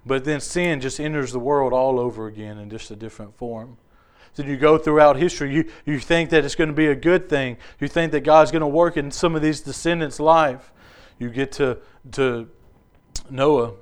But 0.06 0.26
then 0.26 0.42
sin 0.42 0.80
just 0.80 1.00
enters 1.00 1.32
the 1.32 1.40
world 1.40 1.74
all 1.74 2.00
over 2.00 2.28
again 2.28 2.60
in 2.60 2.70
just 2.70 2.92
a 2.92 2.96
different 2.96 3.36
form. 3.36 3.78
Then 4.36 4.48
you 4.48 4.58
go 4.58 4.78
throughout 4.78 5.16
history, 5.16 5.54
you, 5.54 5.66
you 5.86 6.00
think 6.00 6.30
that 6.32 6.44
it's 6.44 6.56
going 6.56 6.70
to 6.70 6.76
be 6.76 6.88
a 6.88 6.96
good 6.96 7.30
thing. 7.30 7.58
You 7.80 7.88
think 7.88 8.12
that 8.12 8.22
God's 8.22 8.52
going 8.52 8.62
to 8.62 8.68
work 8.68 8.98
in 8.98 9.12
some 9.12 9.36
of 9.36 9.42
these 9.42 9.62
descendants' 9.62 10.20
life. 10.20 10.72
You 11.18 11.30
get 11.30 11.54
to, 11.54 11.78
to 12.14 12.50
Noah. 13.30 13.74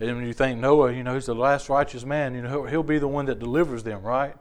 And 0.00 0.26
you 0.26 0.34
think 0.34 0.58
Noah, 0.58 0.92
you 0.92 1.02
know, 1.02 1.14
he's 1.14 1.26
the 1.26 1.34
last 1.34 1.68
righteous 1.68 2.04
man. 2.04 2.34
You 2.34 2.42
know, 2.42 2.50
he'll, 2.50 2.64
he'll 2.64 2.82
be 2.82 2.98
the 2.98 3.08
one 3.08 3.26
that 3.26 3.38
delivers 3.38 3.84
them, 3.84 4.02
right? 4.02 4.36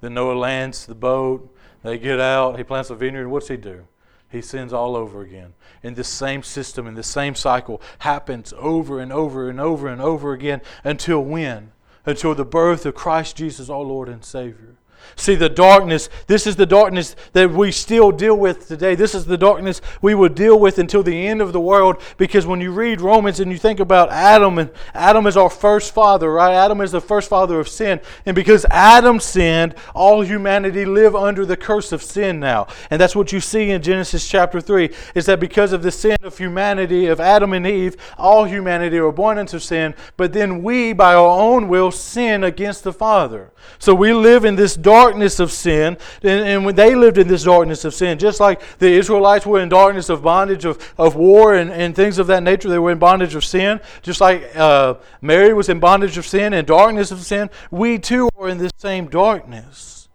Then 0.00 0.14
Noah 0.14 0.34
lands 0.34 0.86
the 0.86 0.94
boat. 0.94 1.54
They 1.82 1.98
get 1.98 2.18
out. 2.18 2.58
He 2.58 2.64
plants 2.64 2.90
a 2.90 2.96
vineyard. 2.96 3.28
What's 3.28 3.48
he 3.48 3.56
do? 3.56 3.86
He 4.30 4.42
sins 4.42 4.72
all 4.72 4.96
over 4.96 5.22
again. 5.22 5.54
And 5.82 5.94
this 5.94 6.08
same 6.08 6.42
system 6.42 6.86
and 6.86 6.96
this 6.96 7.06
same 7.06 7.34
cycle 7.34 7.80
happens 8.00 8.52
over 8.56 8.98
and 9.00 9.12
over 9.12 9.48
and 9.48 9.60
over 9.60 9.88
and 9.88 10.02
over 10.02 10.32
again 10.32 10.60
until 10.84 11.20
when? 11.20 11.72
Until 12.08 12.34
the 12.34 12.44
birth 12.44 12.86
of 12.86 12.94
Christ 12.94 13.36
Jesus, 13.36 13.68
our 13.68 13.82
Lord 13.82 14.08
and 14.08 14.24
Savior. 14.24 14.77
See, 15.16 15.34
the 15.34 15.48
darkness, 15.48 16.08
this 16.26 16.46
is 16.46 16.56
the 16.56 16.66
darkness 16.66 17.16
that 17.32 17.50
we 17.50 17.72
still 17.72 18.10
deal 18.10 18.36
with 18.36 18.68
today. 18.68 18.94
This 18.94 19.14
is 19.14 19.26
the 19.26 19.38
darkness 19.38 19.80
we 20.02 20.14
will 20.14 20.28
deal 20.28 20.58
with 20.58 20.78
until 20.78 21.02
the 21.02 21.26
end 21.26 21.40
of 21.40 21.52
the 21.52 21.60
world. 21.60 22.00
Because 22.16 22.46
when 22.46 22.60
you 22.60 22.72
read 22.72 23.00
Romans 23.00 23.40
and 23.40 23.50
you 23.50 23.58
think 23.58 23.80
about 23.80 24.10
Adam, 24.10 24.58
and 24.58 24.70
Adam 24.94 25.26
is 25.26 25.36
our 25.36 25.50
first 25.50 25.92
father, 25.92 26.32
right? 26.32 26.54
Adam 26.54 26.80
is 26.80 26.92
the 26.92 27.00
first 27.00 27.28
father 27.28 27.60
of 27.60 27.68
sin. 27.68 28.00
And 28.26 28.34
because 28.34 28.64
Adam 28.70 29.20
sinned, 29.20 29.74
all 29.94 30.22
humanity 30.22 30.84
live 30.84 31.14
under 31.14 31.44
the 31.44 31.56
curse 31.56 31.92
of 31.92 32.02
sin 32.02 32.40
now. 32.40 32.68
And 32.90 33.00
that's 33.00 33.16
what 33.16 33.32
you 33.32 33.40
see 33.40 33.70
in 33.70 33.82
Genesis 33.82 34.28
chapter 34.28 34.60
3, 34.60 34.90
is 35.14 35.26
that 35.26 35.40
because 35.40 35.72
of 35.72 35.82
the 35.82 35.90
sin 35.90 36.16
of 36.22 36.36
humanity, 36.38 37.06
of 37.06 37.20
Adam 37.20 37.52
and 37.52 37.66
Eve, 37.66 37.96
all 38.16 38.44
humanity 38.44 38.98
are 38.98 39.12
born 39.12 39.38
into 39.38 39.60
sin. 39.60 39.94
But 40.16 40.32
then 40.32 40.62
we, 40.62 40.92
by 40.92 41.14
our 41.14 41.28
own 41.28 41.68
will, 41.68 41.90
sin 41.90 42.44
against 42.44 42.84
the 42.84 42.92
Father. 42.92 43.50
So 43.78 43.94
we 43.94 44.12
live 44.12 44.44
in 44.44 44.56
this 44.56 44.76
darkness 44.98 45.38
of 45.38 45.52
sin, 45.52 45.96
and, 46.22 46.40
and, 46.50 46.64
when 46.64 46.74
they 46.74 46.94
lived 46.94 47.18
in 47.18 47.28
this 47.28 47.44
darkness 47.44 47.84
of 47.84 47.94
sin, 47.94 48.18
just 48.18 48.40
like 48.40 48.60
the 48.78 48.90
Israelites 48.90 49.46
were 49.46 49.60
in 49.60 49.68
darkness 49.68 50.08
of 50.08 50.22
bondage 50.22 50.64
of, 50.64 50.76
of 50.98 51.14
war 51.14 51.54
and, 51.54 51.70
and 51.70 51.94
things 51.94 52.18
of 52.18 52.26
that 52.26 52.42
nature, 52.42 52.68
they 52.68 52.78
were 52.78 52.90
in 52.90 52.98
bondage 52.98 53.34
of 53.34 53.44
sin. 53.44 53.80
Just 54.02 54.20
like 54.20 54.56
uh, 54.56 54.94
Mary 55.20 55.52
was 55.54 55.68
in 55.68 55.78
bondage 55.78 56.18
of 56.18 56.26
sin 56.26 56.52
and 56.52 56.66
darkness 56.66 57.10
of 57.12 57.20
sin, 57.20 57.48
we 57.70 57.98
too 57.98 58.28
are 58.38 58.48
in 58.48 58.58
this 58.58 58.72
same 58.78 59.08
darkness. 59.08 60.08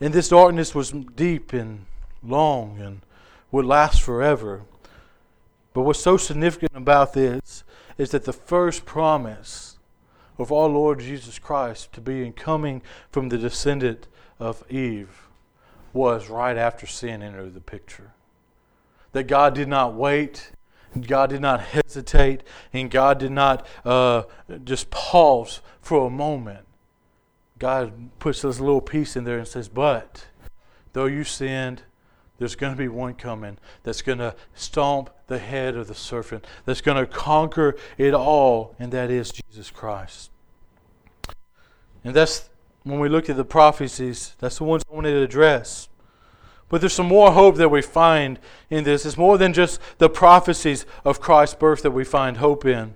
And 0.00 0.12
this 0.12 0.28
darkness 0.28 0.74
was 0.74 0.92
deep 0.92 1.52
and 1.52 1.86
long 2.22 2.80
and 2.80 3.00
would 3.50 3.64
last 3.64 4.02
forever. 4.02 4.62
But 5.74 5.82
what's 5.82 6.00
so 6.00 6.16
significant 6.16 6.76
about 6.76 7.14
this 7.14 7.64
is 7.98 8.10
that 8.10 8.24
the 8.24 8.32
first 8.32 8.84
promise 8.84 9.71
of 10.42 10.52
our 10.52 10.68
Lord 10.68 11.00
Jesus 11.00 11.38
Christ 11.38 11.92
to 11.92 12.00
be 12.00 12.26
in 12.26 12.32
coming 12.32 12.82
from 13.10 13.28
the 13.28 13.38
descendant 13.38 14.08
of 14.38 14.64
Eve 14.68 15.28
was 15.92 16.28
right 16.28 16.56
after 16.56 16.86
sin 16.86 17.22
entered 17.22 17.54
the 17.54 17.60
picture. 17.60 18.12
That 19.12 19.24
God 19.24 19.54
did 19.54 19.68
not 19.68 19.94
wait, 19.94 20.52
God 21.00 21.30
did 21.30 21.40
not 21.40 21.60
hesitate, 21.60 22.42
and 22.72 22.90
God 22.90 23.18
did 23.18 23.30
not 23.30 23.66
uh, 23.84 24.24
just 24.64 24.90
pause 24.90 25.60
for 25.80 26.06
a 26.06 26.10
moment. 26.10 26.66
God 27.58 28.10
puts 28.18 28.42
this 28.42 28.58
little 28.58 28.80
piece 28.80 29.14
in 29.14 29.24
there 29.24 29.38
and 29.38 29.46
says, 29.46 29.68
But 29.68 30.26
though 30.92 31.06
you 31.06 31.22
sinned, 31.22 31.82
there's 32.38 32.56
going 32.56 32.72
to 32.72 32.78
be 32.78 32.88
one 32.88 33.14
coming 33.14 33.58
that's 33.84 34.02
going 34.02 34.18
to 34.18 34.34
stomp 34.54 35.10
the 35.28 35.38
head 35.38 35.76
of 35.76 35.86
the 35.86 35.94
serpent, 35.94 36.44
that's 36.64 36.80
going 36.80 36.96
to 36.96 37.06
conquer 37.06 37.76
it 37.96 38.14
all, 38.14 38.74
and 38.80 38.90
that 38.92 39.10
is 39.12 39.30
Jesus 39.30 39.70
Christ. 39.70 40.31
And 42.04 42.14
that's 42.14 42.48
when 42.82 42.98
we 42.98 43.08
look 43.08 43.30
at 43.30 43.36
the 43.36 43.44
prophecies, 43.44 44.34
that's 44.38 44.58
the 44.58 44.64
ones 44.64 44.82
I 44.90 44.94
wanted 44.94 45.12
to 45.12 45.22
address. 45.22 45.88
But 46.68 46.80
there's 46.80 46.94
some 46.94 47.06
more 47.06 47.32
hope 47.32 47.56
that 47.56 47.68
we 47.68 47.82
find 47.82 48.38
in 48.70 48.84
this. 48.84 49.04
It's 49.04 49.18
more 49.18 49.36
than 49.38 49.52
just 49.52 49.80
the 49.98 50.08
prophecies 50.08 50.86
of 51.04 51.20
Christ's 51.20 51.54
birth 51.54 51.82
that 51.82 51.90
we 51.90 52.02
find 52.02 52.38
hope 52.38 52.64
in. 52.64 52.94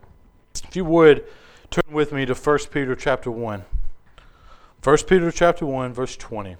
If 0.64 0.74
you 0.74 0.84
would, 0.86 1.24
turn 1.70 1.92
with 1.92 2.10
me 2.10 2.24
to 2.24 2.34
1 2.34 2.58
Peter 2.72 2.96
chapter 2.96 3.30
1. 3.30 3.64
1 4.82 4.96
Peter 5.06 5.30
chapter 5.30 5.66
1, 5.66 5.92
verse 5.92 6.16
20. 6.16 6.56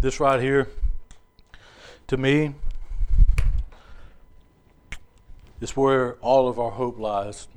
This 0.00 0.20
right 0.20 0.40
here, 0.40 0.68
to 2.06 2.16
me, 2.16 2.54
is 5.60 5.76
where 5.76 6.14
all 6.14 6.48
of 6.48 6.58
our 6.58 6.70
hope 6.70 6.98
lies. 6.98 7.48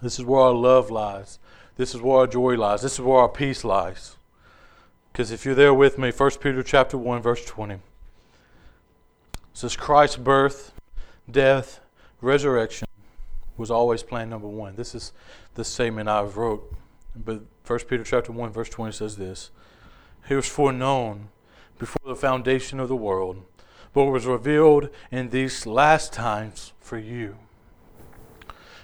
This 0.00 0.18
is 0.18 0.24
where 0.24 0.40
our 0.40 0.52
love 0.52 0.90
lies. 0.90 1.38
This 1.76 1.94
is 1.94 2.00
where 2.00 2.18
our 2.18 2.26
joy 2.26 2.56
lies. 2.56 2.82
This 2.82 2.94
is 2.94 3.00
where 3.00 3.18
our 3.18 3.28
peace 3.28 3.64
lies. 3.64 4.16
Because 5.12 5.30
if 5.30 5.44
you're 5.44 5.54
there 5.54 5.74
with 5.74 5.98
me, 5.98 6.10
1 6.10 6.30
Peter 6.40 6.62
chapter 6.62 6.96
1, 6.96 7.22
verse 7.22 7.44
20 7.44 7.78
says 9.52 9.76
Christ's 9.76 10.16
birth, 10.16 10.72
death, 11.30 11.80
resurrection 12.20 12.88
was 13.56 13.70
always 13.70 14.02
plan 14.02 14.30
number 14.30 14.48
one. 14.48 14.76
This 14.76 14.94
is 14.94 15.12
the 15.54 15.64
statement 15.64 16.08
I 16.08 16.22
wrote. 16.22 16.74
But 17.14 17.42
1 17.66 17.78
Peter 17.80 18.04
chapter 18.04 18.32
1, 18.32 18.50
verse 18.50 18.70
20 18.70 18.92
says 18.92 19.16
this. 19.16 19.50
He 20.28 20.34
was 20.34 20.48
foreknown 20.48 21.28
before 21.78 22.08
the 22.08 22.18
foundation 22.18 22.80
of 22.80 22.88
the 22.88 22.96
world, 22.96 23.42
but 23.92 24.04
was 24.06 24.26
revealed 24.26 24.88
in 25.10 25.30
these 25.30 25.66
last 25.66 26.12
times 26.12 26.72
for 26.80 26.98
you. 26.98 27.36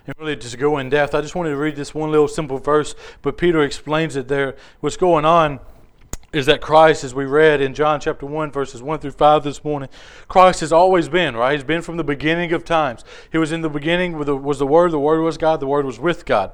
And 0.07 0.15
really, 0.19 0.37
just 0.37 0.59
go 0.59 0.79
in 0.79 0.89
depth. 0.89 1.15
I 1.15 1.21
just 1.21 1.35
wanted 1.35 1.51
to 1.51 1.57
read 1.57 1.77
this 1.77 1.95
one 1.95 2.11
little 2.11 2.29
simple 2.29 2.59
verse, 2.59 2.95
but 3.21 3.37
Peter 3.37 3.63
explains 3.63 4.17
it 4.17 4.29
there. 4.29 4.57
What's 4.81 4.97
going 4.97 5.27
on 5.27 5.61
is 6.33 6.47
that 6.47 6.61
Christ, 6.61 7.05
as 7.05 7.15
we 7.15 7.25
read 7.25 7.61
in 7.61 7.75
John 7.75 8.01
chapter 8.01 8.27
1, 8.27 8.51
verses 8.51 8.83
1 8.83 8.99
through 9.01 9.13
5 9.13 9.45
this 9.45 9.65
morning, 9.65 9.89
Christ 10.27 10.61
has 10.61 10.73
always 10.73 11.09
been, 11.09 11.37
right? 11.37 11.55
He's 11.55 11.65
been 11.65 11.83
from 11.83 11.97
the 11.97 12.05
beginning 12.05 12.53
of 12.53 12.65
times. 12.65 13.05
He 13.31 13.39
was 13.39 13.53
in 13.53 13.63
the 13.63 13.71
beginning, 13.71 14.19
with 14.19 14.27
the, 14.27 14.37
was 14.37 14.59
the 14.59 14.67
Word, 14.67 14.93
the 14.93 14.99
Word 14.99 15.23
was 15.23 15.39
God, 15.39 15.61
the 15.61 15.67
Word 15.67 15.87
was 15.87 15.99
with 15.99 16.27
God. 16.27 16.53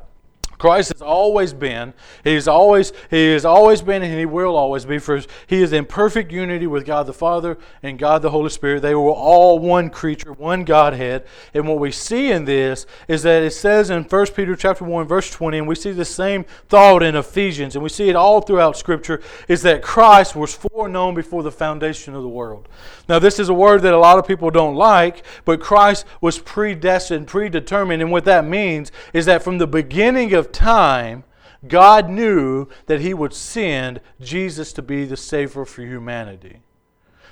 Christ 0.58 0.92
has 0.92 1.02
always 1.02 1.52
been, 1.52 1.94
He's 2.22 2.48
always, 2.48 2.92
He 3.10 3.32
has 3.32 3.44
always 3.44 3.82
been, 3.82 4.02
and 4.02 4.18
He 4.18 4.26
will 4.26 4.56
always 4.56 4.84
be. 4.84 4.98
For 4.98 5.20
He 5.46 5.62
is 5.62 5.72
in 5.72 5.84
perfect 5.84 6.32
unity 6.32 6.66
with 6.66 6.84
God 6.86 7.06
the 7.06 7.12
Father 7.12 7.58
and 7.82 7.98
God 7.98 8.22
the 8.22 8.30
Holy 8.30 8.50
Spirit. 8.50 8.82
They 8.82 8.94
were 8.94 9.10
all 9.10 9.58
one 9.58 9.90
creature, 9.90 10.32
one 10.32 10.64
Godhead. 10.64 11.26
And 11.52 11.68
what 11.68 11.78
we 11.78 11.90
see 11.90 12.30
in 12.30 12.44
this 12.44 12.86
is 13.08 13.22
that 13.22 13.42
it 13.42 13.52
says 13.52 13.90
in 13.90 14.04
1 14.04 14.26
Peter 14.28 14.56
chapter 14.56 14.84
1, 14.84 15.06
verse 15.06 15.30
20, 15.30 15.58
and 15.58 15.68
we 15.68 15.74
see 15.74 15.92
the 15.92 16.04
same 16.04 16.44
thought 16.68 17.02
in 17.02 17.16
Ephesians, 17.16 17.76
and 17.76 17.82
we 17.82 17.88
see 17.88 18.08
it 18.08 18.16
all 18.16 18.40
throughout 18.40 18.76
Scripture, 18.76 19.20
is 19.48 19.62
that 19.62 19.82
Christ 19.82 20.36
was 20.36 20.54
foreknown 20.54 21.14
before 21.14 21.42
the 21.42 21.52
foundation 21.52 22.14
of 22.14 22.22
the 22.22 22.28
world. 22.28 22.68
Now, 23.08 23.18
this 23.18 23.38
is 23.38 23.48
a 23.48 23.54
word 23.54 23.82
that 23.82 23.92
a 23.92 23.98
lot 23.98 24.18
of 24.18 24.26
people 24.26 24.50
don't 24.50 24.74
like, 24.74 25.24
but 25.44 25.60
Christ 25.60 26.06
was 26.20 26.38
predestined, 26.38 27.26
predetermined. 27.26 28.00
And 28.00 28.10
what 28.10 28.24
that 28.24 28.44
means 28.44 28.92
is 29.12 29.26
that 29.26 29.42
from 29.42 29.58
the 29.58 29.66
beginning 29.66 30.32
of 30.34 30.43
time, 30.52 31.24
God 31.66 32.10
knew 32.10 32.68
that 32.86 33.00
He 33.00 33.14
would 33.14 33.32
send 33.32 34.00
Jesus 34.20 34.72
to 34.74 34.82
be 34.82 35.04
the 35.04 35.16
Savior 35.16 35.64
for 35.64 35.82
humanity. 35.82 36.60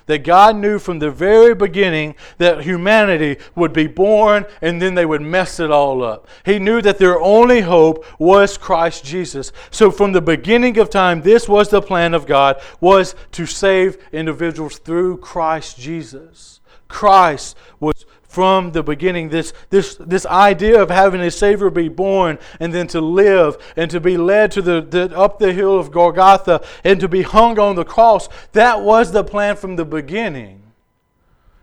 That 0.05 0.25
God 0.25 0.57
knew 0.57 0.79
from 0.79 0.99
the 0.99 1.11
very 1.11 1.55
beginning 1.55 2.15
that 2.37 2.63
humanity 2.63 3.37
would 3.55 3.71
be 3.71 3.87
born 3.87 4.45
and 4.61 4.81
then 4.81 4.95
they 4.95 5.05
would 5.05 5.21
mess 5.21 5.61
it 5.61 5.71
all 5.71 6.03
up. 6.03 6.27
He 6.45 6.59
knew 6.59 6.81
that 6.81 6.97
their 6.97 7.21
only 7.21 7.61
hope 7.61 8.05
was 8.19 8.57
Christ 8.57 9.05
Jesus. 9.05 9.53
So 9.71 9.91
from 9.91 10.11
the 10.11 10.21
beginning 10.21 10.77
of 10.77 10.89
time, 10.89 11.21
this 11.21 11.47
was 11.47 11.69
the 11.69 11.81
plan 11.81 12.13
of 12.13 12.25
God, 12.25 12.61
was 12.81 13.15
to 13.31 13.45
save 13.45 13.97
individuals 14.11 14.77
through 14.77 15.17
Christ 15.17 15.79
Jesus. 15.79 16.59
Christ 16.89 17.55
was 17.79 18.05
from 18.33 18.71
the 18.71 18.81
beginning 18.81 19.29
this, 19.29 19.53
this, 19.69 19.93
this 19.99 20.25
idea 20.25 20.81
of 20.81 20.89
having 20.89 21.21
a 21.21 21.29
Savior 21.29 21.69
be 21.69 21.87
born 21.87 22.39
and 22.59 22.73
then 22.73 22.87
to 22.87 22.99
live 22.99 23.55
and 23.75 23.91
to 23.91 23.99
be 23.99 24.17
led 24.17 24.51
to 24.53 24.61
the, 24.63 24.81
the, 24.81 25.15
up 25.15 25.37
the 25.37 25.53
hill 25.53 25.77
of 25.77 25.91
Golgotha 25.91 26.65
and 26.83 26.99
to 26.99 27.07
be 27.07 27.21
hung 27.21 27.59
on 27.59 27.75
the 27.75 27.85
cross. 27.85 28.27
That 28.53 28.81
was 28.81 29.11
the 29.11 29.23
plan 29.23 29.55
from 29.55 29.75
the 29.75 29.85
beginning. 29.85 30.63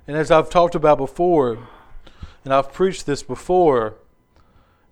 And 0.07 0.17
as 0.17 0.31
I've 0.31 0.49
talked 0.49 0.77
about 0.77 0.99
before, 0.99 1.59
and 2.45 2.55
I've 2.55 2.73
preached 2.73 3.05
this 3.05 3.25
before, 3.25 3.97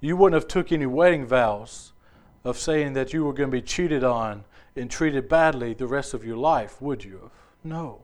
you 0.01 0.17
wouldn't 0.17 0.35
have 0.35 0.49
took 0.49 0.73
any 0.73 0.87
wedding 0.87 1.27
vows 1.27 1.93
of 2.43 2.59
saying 2.59 2.95
that 2.95 3.13
you 3.13 3.25
were 3.25 3.33
going 3.33 3.53
to 3.53 3.57
be 3.57 3.63
cheated 3.63 4.03
on 4.03 4.43
and 4.75 4.91
treated 4.91 5.29
badly 5.29 5.75
the 5.75 5.87
rest 5.87 6.13
of 6.13 6.25
your 6.25 6.37
life, 6.37 6.83
would 6.83 7.05
you? 7.05 7.31
No. 7.63 8.01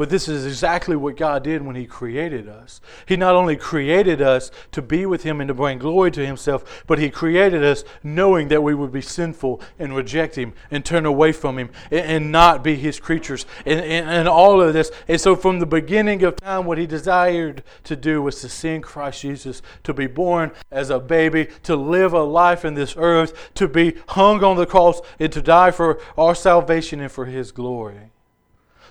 But 0.00 0.08
this 0.08 0.28
is 0.28 0.46
exactly 0.46 0.96
what 0.96 1.18
God 1.18 1.44
did 1.44 1.60
when 1.60 1.76
He 1.76 1.84
created 1.84 2.48
us. 2.48 2.80
He 3.04 3.16
not 3.16 3.34
only 3.34 3.54
created 3.54 4.22
us 4.22 4.50
to 4.72 4.80
be 4.80 5.04
with 5.04 5.24
Him 5.24 5.42
and 5.42 5.48
to 5.48 5.52
bring 5.52 5.76
glory 5.76 6.10
to 6.12 6.24
Himself, 6.24 6.84
but 6.86 6.98
He 6.98 7.10
created 7.10 7.62
us 7.62 7.84
knowing 8.02 8.48
that 8.48 8.62
we 8.62 8.74
would 8.74 8.92
be 8.92 9.02
sinful 9.02 9.60
and 9.78 9.94
reject 9.94 10.36
Him 10.36 10.54
and 10.70 10.86
turn 10.86 11.04
away 11.04 11.32
from 11.32 11.58
Him 11.58 11.68
and, 11.90 12.00
and 12.00 12.32
not 12.32 12.64
be 12.64 12.76
His 12.76 12.98
creatures 12.98 13.44
and, 13.66 13.78
and, 13.78 14.08
and 14.08 14.26
all 14.26 14.62
of 14.62 14.72
this. 14.72 14.90
And 15.06 15.20
so, 15.20 15.36
from 15.36 15.58
the 15.58 15.66
beginning 15.66 16.22
of 16.22 16.36
time, 16.36 16.64
what 16.64 16.78
He 16.78 16.86
desired 16.86 17.62
to 17.84 17.94
do 17.94 18.22
was 18.22 18.40
to 18.40 18.48
send 18.48 18.84
Christ 18.84 19.20
Jesus 19.20 19.60
to 19.82 19.92
be 19.92 20.06
born 20.06 20.52
as 20.70 20.88
a 20.88 20.98
baby, 20.98 21.48
to 21.64 21.76
live 21.76 22.14
a 22.14 22.22
life 22.22 22.64
in 22.64 22.72
this 22.72 22.94
earth, 22.96 23.50
to 23.56 23.68
be 23.68 23.96
hung 24.08 24.42
on 24.42 24.56
the 24.56 24.64
cross, 24.64 25.02
and 25.18 25.30
to 25.30 25.42
die 25.42 25.72
for 25.72 26.00
our 26.16 26.34
salvation 26.34 27.00
and 27.00 27.12
for 27.12 27.26
His 27.26 27.52
glory. 27.52 28.09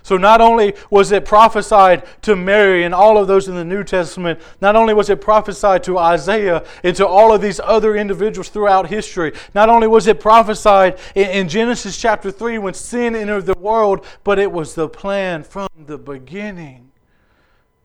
So 0.02 0.16
not 0.16 0.40
only 0.40 0.74
was 0.90 1.12
it 1.12 1.24
prophesied 1.24 2.04
to 2.22 2.36
Mary 2.36 2.84
and 2.84 2.94
all 2.94 3.18
of 3.18 3.28
those 3.28 3.48
in 3.48 3.54
the 3.54 3.64
New 3.64 3.84
Testament, 3.84 4.40
not 4.60 4.76
only 4.76 4.94
was 4.94 5.10
it 5.10 5.20
prophesied 5.20 5.84
to 5.84 5.98
Isaiah 5.98 6.64
and 6.82 6.96
to 6.96 7.06
all 7.06 7.32
of 7.32 7.40
these 7.40 7.60
other 7.60 7.96
individuals 7.96 8.48
throughout 8.48 8.88
history, 8.88 9.32
not 9.54 9.68
only 9.68 9.86
was 9.86 10.06
it 10.06 10.20
prophesied 10.20 10.98
in, 11.14 11.48
Genesis 11.48 12.00
chapter 12.00 12.30
3 12.30 12.58
when 12.58 12.74
sin 12.74 13.14
entered 13.14 13.46
the 13.46 13.58
world, 13.58 14.06
but 14.24 14.38
it 14.38 14.52
was 14.52 14.74
the 14.74 14.88
plan 14.88 15.42
from 15.42 15.68
the 15.76 15.98
beginning 15.98 16.90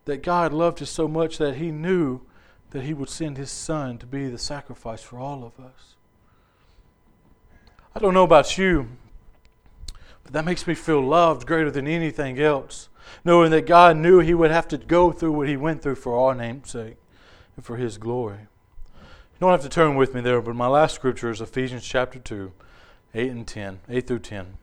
that 0.06 0.22
God 0.22 0.54
loved 0.54 0.82
us 0.82 0.90
so 0.90 1.08
much 1.08 1.38
that 1.40 1.56
he 1.56 1.72
knew 1.72 2.22
that 2.72 2.84
he 2.84 2.94
would 2.94 3.10
send 3.10 3.38
his 3.38 3.52
son 3.52 3.98
to 3.98 4.06
be 4.06 4.28
the 4.28 4.38
sacrifice 4.38 5.02
for 5.02 5.18
all 5.18 5.44
of 5.44 5.64
us. 5.64 5.96
I 7.96 8.00
don't 8.00 8.14
know 8.14 8.24
about 8.24 8.58
you, 8.58 8.90
but 10.26 10.34
that 10.34 10.44
makes 10.44 10.68
me 10.68 10.74
feel 10.74 11.02
loved 11.02 11.48
greater 11.48 11.72
than 11.72 11.88
anything 11.88 12.40
else, 12.40 12.90
knowing 13.24 13.52
that 13.52 13.68
God 13.68 13.96
knew 13.96 14.20
He 14.20 14.34
would 14.34 14.52
have 14.52 14.68
to 14.70 14.78
go 14.78 15.12
through 15.12 15.32
what 15.32 15.48
He 15.48 15.56
went 15.56 15.82
through 15.82 15.96
for 15.96 16.18
our 16.20 16.36
name's 16.36 16.72
sake 16.72 16.98
and 17.56 17.64
for 17.64 17.78
His 17.78 17.98
glory. 17.98 18.40
You 19.00 19.40
don't 19.40 19.52
have 19.52 19.62
to 19.62 19.70
turn 19.70 19.96
with 19.96 20.16
me 20.16 20.22
there, 20.22 20.42
but 20.42 20.56
my 20.56 20.68
last 20.68 20.96
scripture 20.96 21.30
is 21.30 21.42
Ephesians 21.42 21.86
chapter 21.86 22.20
2, 22.20 22.52
8 23.14 23.32
and 23.32 23.48
10, 23.48 23.80
8 23.88 24.08
through 24.08 24.20
10. 24.20 24.58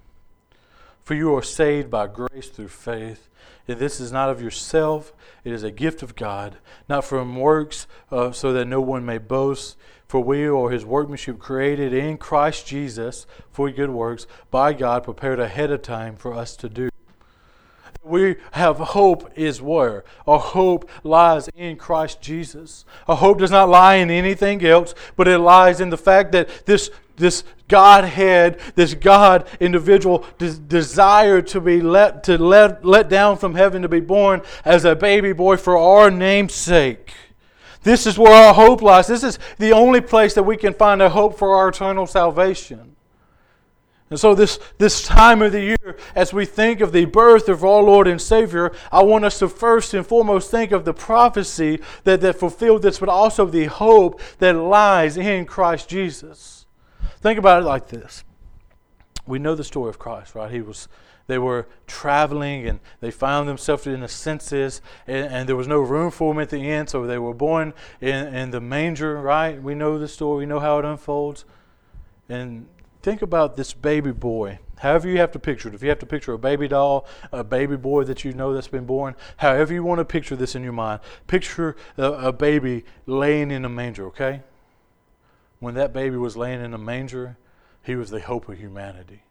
For 1.05 1.15
you 1.15 1.35
are 1.37 1.43
saved 1.43 1.91
by 1.91 2.09
grace 2.09 2.49
through 2.49 2.69
faith. 2.69 3.29
This 3.67 4.01
is 4.01 4.13
not 4.13 4.29
of 4.29 4.43
yourself, 4.43 5.13
it 5.45 5.53
is 5.53 5.63
a 5.63 5.71
gift 5.71 6.03
of 6.03 6.15
God, 6.15 6.57
not 6.89 7.05
from 7.05 7.37
works, 7.37 7.87
uh, 8.11 8.33
so 8.33 8.53
that 8.53 8.67
no 8.67 8.81
one 8.81 9.05
may 9.05 9.19
boast. 9.19 9.77
For 10.07 10.23
we 10.23 10.47
are 10.47 10.69
his 10.69 10.85
workmanship 10.85 11.39
created 11.39 11.95
in 11.95 12.19
Christ 12.19 12.67
Jesus 12.67 13.27
for 13.51 13.71
good 13.71 13.91
works 13.91 14.27
by 14.51 14.75
God, 14.75 15.05
prepared 15.05 15.41
ahead 15.41 15.71
of 15.71 15.81
time 15.81 16.17
for 16.17 16.35
us 16.35 16.55
to 16.57 16.69
do. 16.69 16.91
We 18.05 18.37
have 18.51 18.79
hope 18.79 19.31
is 19.37 19.63
where? 19.63 20.05
Our 20.27 20.41
hope 20.41 20.91
lies 21.05 21.49
in 21.55 21.77
Christ 21.77 22.21
Jesus. 22.21 22.85
Our 23.07 23.17
hope 23.17 23.39
does 23.39 23.53
not 23.53 23.69
lie 23.69 23.95
in 23.95 24.11
anything 24.11 24.65
else, 24.67 24.95
but 25.17 25.29
it 25.29 25.39
lies 25.39 25.81
in 25.81 25.91
the 25.91 25.97
fact 25.97 26.33
that 26.33 26.67
this, 26.67 26.91
this 27.23 27.45
Godhead, 27.69 28.61
this 28.75 28.93
God 28.93 29.49
individual 29.61 30.27
des- 30.37 30.59
desired 30.59 31.47
to 31.49 31.61
be 31.61 31.81
let 31.81 32.25
to 32.25 32.37
let, 32.37 32.85
let 32.85 33.09
down 33.09 33.39
from 33.39 33.55
heaven 33.55 33.81
to 33.81 33.89
be 33.89 34.01
born 34.01 34.43
as 34.65 34.85
a 34.85 34.95
baby 34.95 35.33
boy 35.33 35.57
for 35.57 35.79
our 35.79 36.11
name's 36.11 36.55
sake. 36.55 37.15
This 37.83 38.07
is 38.07 38.19
where 38.19 38.33
our 38.33 38.55
hope 38.55 38.83
lies. 38.83 39.07
This 39.07 39.25
is 39.25 39.39
the 39.59 39.73
only 39.73 40.01
place 40.01 40.35
that 40.35 40.43
we 40.43 40.57
can 40.57 40.75
find 40.75 41.03
a 41.03 41.09
hope 41.09 41.39
for 41.39 41.57
our 41.57 41.69
eternal 41.69 42.07
salvation. 42.07 42.95
And 44.13 44.21
so, 44.21 44.35
this, 44.35 44.61
this 44.77 45.03
time 45.03 45.41
of 45.41 45.53
the 45.53 45.63
year, 45.63 45.97
as 46.15 46.35
we 46.35 46.45
think 46.45 46.83
of 46.83 46.93
the 46.93 47.07
birth 47.07 47.49
of 47.49 47.65
our 47.65 47.83
Lord 47.83 48.07
and 48.07 48.21
Savior, 48.21 48.71
I 48.93 49.03
want 49.03 49.25
us 49.25 49.39
to 49.39 49.49
first 49.49 49.95
and 49.95 50.07
foremost 50.07 50.51
think 50.51 50.71
of 50.71 50.85
the 50.85 50.93
prophecy 50.93 51.81
that, 52.05 52.21
that 52.21 52.39
fulfilled 52.39 52.83
this, 52.83 52.99
but 52.99 53.09
also 53.09 53.47
the 53.47 53.65
hope 53.65 54.21
that 54.39 54.53
lies 54.53 55.17
in 55.17 55.47
Christ 55.47 55.89
Jesus. 55.89 56.62
Think 57.23 57.39
about 57.39 57.63
it 57.63 57.65
like 57.65 57.87
this. 57.87 58.25
We 59.27 59.39
know 59.39 59.55
the 59.55 59.63
story 59.65 59.89
of 59.89 59.99
Christ, 59.99 60.35
right? 60.35 60.51
He 60.51 60.61
was 60.61 60.89
they 61.29 61.39
were 61.39 61.69
traveling 61.87 62.67
and 62.67 62.81
they 63.01 63.13
found 63.13 63.49
themselves 63.49 63.87
in 63.87 64.03
a 64.03 64.09
census, 64.09 64.81
and, 65.07 65.33
and, 65.33 65.49
there 65.49 65.55
was 65.55 65.69
no 65.69 65.79
room 65.79 66.11
for 66.11 66.35
them 66.35 66.43
at 66.43 66.51
the 66.51 66.69
end, 66.69 66.91
so 66.91 67.07
they 67.07 67.17
were 67.17 67.33
born 67.33 67.75
in, 68.01 68.35
in 68.35 68.51
the 68.51 68.61
manger, 68.61 69.21
right? 69.21 69.63
We 69.63 69.77
know 69.77 70.01
the 70.01 70.09
story, 70.09 70.39
we 70.39 70.47
know 70.47 70.59
how 70.59 70.81
it 70.81 70.85
unfolds. 70.85 71.45
And 72.29 72.67
think 73.03 73.23
about 73.23 73.57
this 73.57 73.73
baby 73.73 74.11
boy. 74.11 74.59
However, 74.81 75.09
you 75.09 75.19
have 75.19 75.31
to 75.31 75.39
picture 75.39 75.69
it. 75.69 75.77
If 75.77 75.83
you 75.85 75.91
have 75.91 76.01
to 76.01 76.07
picture 76.07 76.33
a 76.33 76.39
baby 76.39 76.67
doll, 76.67 77.07
a 77.31 77.45
baby 77.45 77.77
boy 77.77 78.03
that 78.05 78.25
you 78.25 78.33
know 78.33 78.53
that's 78.53 78.67
been 78.67 78.85
born, 78.85 79.15
however 79.37 79.73
you 79.73 79.85
want 79.85 80.01
to 80.01 80.05
picture 80.05 80.35
this 80.35 80.57
in 80.57 80.65
your 80.65 80.73
mind, 80.73 80.99
picture 81.29 81.77
a, 81.97 82.13
a 82.13 82.33
baby 82.33 82.85
laying 83.07 83.53
in 83.53 83.65
a 83.65 83.69
manger, 83.69 84.07
okay? 84.07 84.43
When 85.63 85.75
that 85.75 85.93
baby 85.93 86.17
was 86.17 86.37
laying 86.37 86.61
in 86.61 86.75
a 86.75 86.79
manger, 86.79 87.37
he 87.85 87.95
was 87.95 88.11
the 88.11 88.19
hope 88.19 88.49
of 88.49 88.59
humanity. 88.59 89.23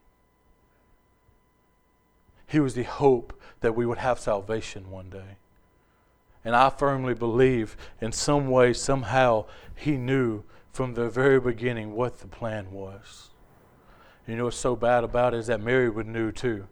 He 2.48 2.62
was 2.62 2.74
the 2.74 2.84
hope 2.84 3.38
that 3.60 3.76
we 3.76 3.86
would 3.86 3.98
have 3.98 4.18
salvation 4.18 4.90
one 4.90 5.10
day. 5.10 5.36
And 6.46 6.56
I 6.56 6.70
firmly 6.70 7.14
believe 7.14 7.76
in 8.00 8.14
some 8.14 8.50
way, 8.50 8.72
somehow, 8.72 9.44
he 9.76 9.98
knew 9.98 10.44
from 10.72 10.94
the 10.94 11.10
very 11.10 11.38
beginning 11.38 11.96
what 11.96 12.22
the 12.22 12.28
plan 12.28 12.72
was. 12.72 13.32
You 14.26 14.38
know 14.38 14.46
what's 14.46 14.56
so 14.56 14.78
bad 14.78 15.04
about 15.04 15.34
it 15.34 15.40
is 15.40 15.48
that 15.48 15.60
Mary 15.60 15.90
would 15.90 16.08
knew 16.08 16.32
too. 16.32 16.66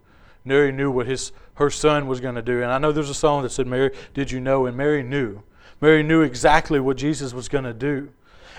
Mary 0.45 0.71
knew 0.71 0.89
what 0.89 1.05
his 1.05 1.33
her 1.55 1.69
son 1.69 2.07
was 2.07 2.21
going 2.21 2.35
to 2.35 2.41
do. 2.41 2.63
And 2.63 2.71
I 2.71 2.77
know 2.77 2.93
there's 2.93 3.09
a 3.09 3.13
song 3.13 3.43
that 3.43 3.51
said, 3.51 3.67
Mary, 3.67 3.91
did 4.13 4.31
you 4.31 4.39
know? 4.39 4.67
And 4.67 4.77
Mary 4.77 5.03
knew. 5.03 5.43
Mary 5.81 6.01
knew 6.01 6.21
exactly 6.21 6.79
what 6.79 6.95
Jesus 6.95 7.33
was 7.33 7.49
going 7.49 7.65
to 7.65 7.73
do. 7.73 8.13